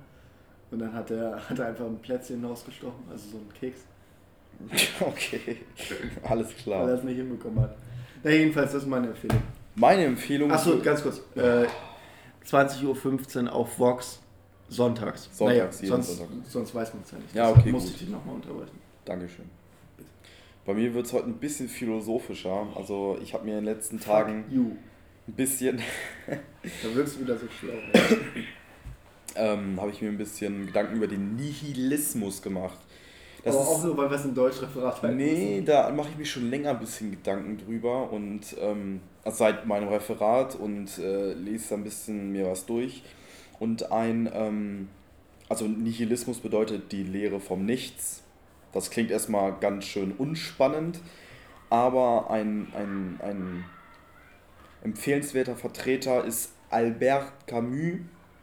[0.71, 3.81] Und dann hat er, hat er einfach ein Plätzchen rausgestochen, also so einen Keks,
[4.99, 5.57] Okay,
[6.23, 6.87] alles weil er klar.
[6.89, 7.75] es nicht hinbekommen hat.
[8.23, 9.41] Na, jedenfalls, das ist meine Empfehlung.
[9.75, 11.21] Meine Empfehlung Achso, ganz kurz.
[11.35, 11.65] Äh,
[12.45, 14.19] 20.15 Uhr auf Vox,
[14.67, 15.29] sonntags.
[15.31, 16.37] Sonntags, naja, sonst, Sonntag.
[16.47, 17.35] sonst weiß man es ja nicht.
[17.35, 18.77] Ja, okay, musste ich dich nochmal unterbrechen.
[19.05, 19.45] Dankeschön.
[20.65, 22.67] Bei mir wird es heute ein bisschen philosophischer.
[22.75, 24.71] Also ich habe mir in den letzten Tagen you.
[25.27, 25.81] ein bisschen,
[26.27, 27.73] Da wirkst du wieder so schlau.
[29.35, 32.77] ähm, habe ich mir ein bisschen Gedanken über den Nihilismus gemacht.
[33.43, 35.65] Das Aber ist, auch nur, weil wir es im Deutschreferat halten Nee, müssen.
[35.65, 40.55] da mache ich mich schon länger ein bisschen Gedanken drüber und ähm, seit meinem Referat
[40.55, 43.03] und äh, lese da ein bisschen mir was durch.
[43.59, 44.89] Und ein, ähm,
[45.47, 48.23] also Nihilismus bedeutet die Lehre vom Nichts.
[48.73, 50.99] Das klingt erstmal ganz schön unspannend,
[51.69, 53.65] aber ein, ein, ein
[54.83, 57.99] empfehlenswerter Vertreter ist Albert Camus,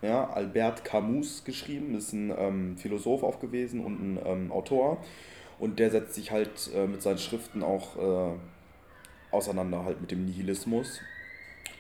[0.07, 5.03] ja, Albert Camus geschrieben, ist ein ähm, Philosoph auch gewesen und ein ähm, Autor.
[5.59, 8.37] Und der setzt sich halt äh, mit seinen Schriften auch äh,
[9.31, 11.01] auseinander, halt mit dem Nihilismus.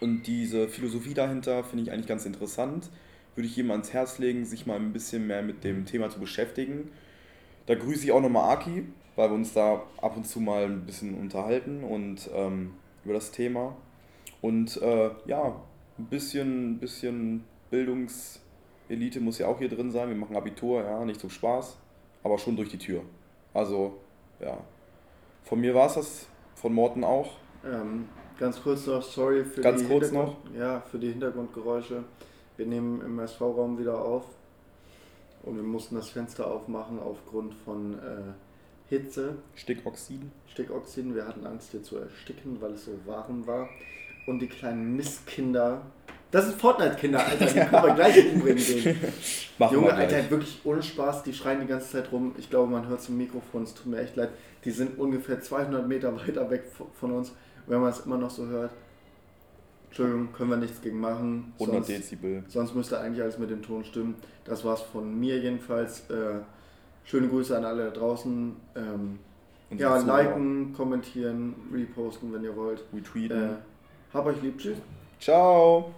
[0.00, 2.90] Und diese Philosophie dahinter finde ich eigentlich ganz interessant.
[3.34, 6.20] Würde ich jedem ans Herz legen, sich mal ein bisschen mehr mit dem Thema zu
[6.20, 6.90] beschäftigen.
[7.66, 10.86] Da grüße ich auch nochmal Aki, weil wir uns da ab und zu mal ein
[10.86, 12.74] bisschen unterhalten und ähm,
[13.04, 13.76] über das Thema.
[14.40, 15.60] Und äh, ja,
[15.98, 20.08] ein bisschen, bisschen Bildungselite muss ja auch hier drin sein.
[20.08, 21.76] Wir machen Abitur, ja, nicht zum Spaß,
[22.22, 23.02] aber schon durch die Tür.
[23.54, 23.98] Also,
[24.40, 24.58] ja.
[25.44, 27.30] Von mir war es das, von Morten auch.
[27.64, 28.08] Ähm,
[28.38, 32.04] ganz kurz noch, sorry für Ganz die kurz Hintergrund- Ja, für die Hintergrundgeräusche.
[32.56, 34.24] Wir nehmen im SV-Raum wieder auf
[35.42, 38.32] und wir mussten das Fenster aufmachen aufgrund von äh,
[38.88, 40.20] Hitze, Stickoxid.
[40.48, 41.14] Stickoxiden.
[41.14, 43.68] Wir hatten Angst hier zu ersticken, weil es so warm war.
[44.26, 45.82] Und die kleinen Mistkinder.
[46.30, 48.98] Das sind Fortnite-Kinder, Alter, die können wir gleich umbringen gehen.
[49.58, 49.94] Machen Junge.
[49.94, 52.34] Alter, wirklich ohne Spaß, die schreien die ganze Zeit rum.
[52.36, 54.30] Ich glaube, man hört es im Mikrofon, es tut mir echt leid.
[54.64, 56.64] Die sind ungefähr 200 Meter weiter weg
[56.98, 57.32] von uns.
[57.66, 58.70] Wenn man es immer noch so hört,
[59.86, 61.52] Entschuldigung, können wir nichts gegen machen.
[61.58, 62.44] 100 Sonst, Dezibel.
[62.48, 64.16] sonst müsste eigentlich alles mit dem Ton stimmen.
[64.44, 66.00] Das war's von mir jedenfalls.
[66.10, 66.40] Äh,
[67.04, 68.56] schöne Grüße an alle da draußen.
[68.74, 69.18] Ähm,
[69.70, 70.22] ja, Zuhörer.
[70.22, 72.84] liken, kommentieren, reposten, wenn ihr wollt.
[72.94, 73.42] Retweeten.
[73.42, 73.48] Äh,
[74.12, 74.76] hab euch lieb, tschüss.
[75.18, 75.94] Ciao.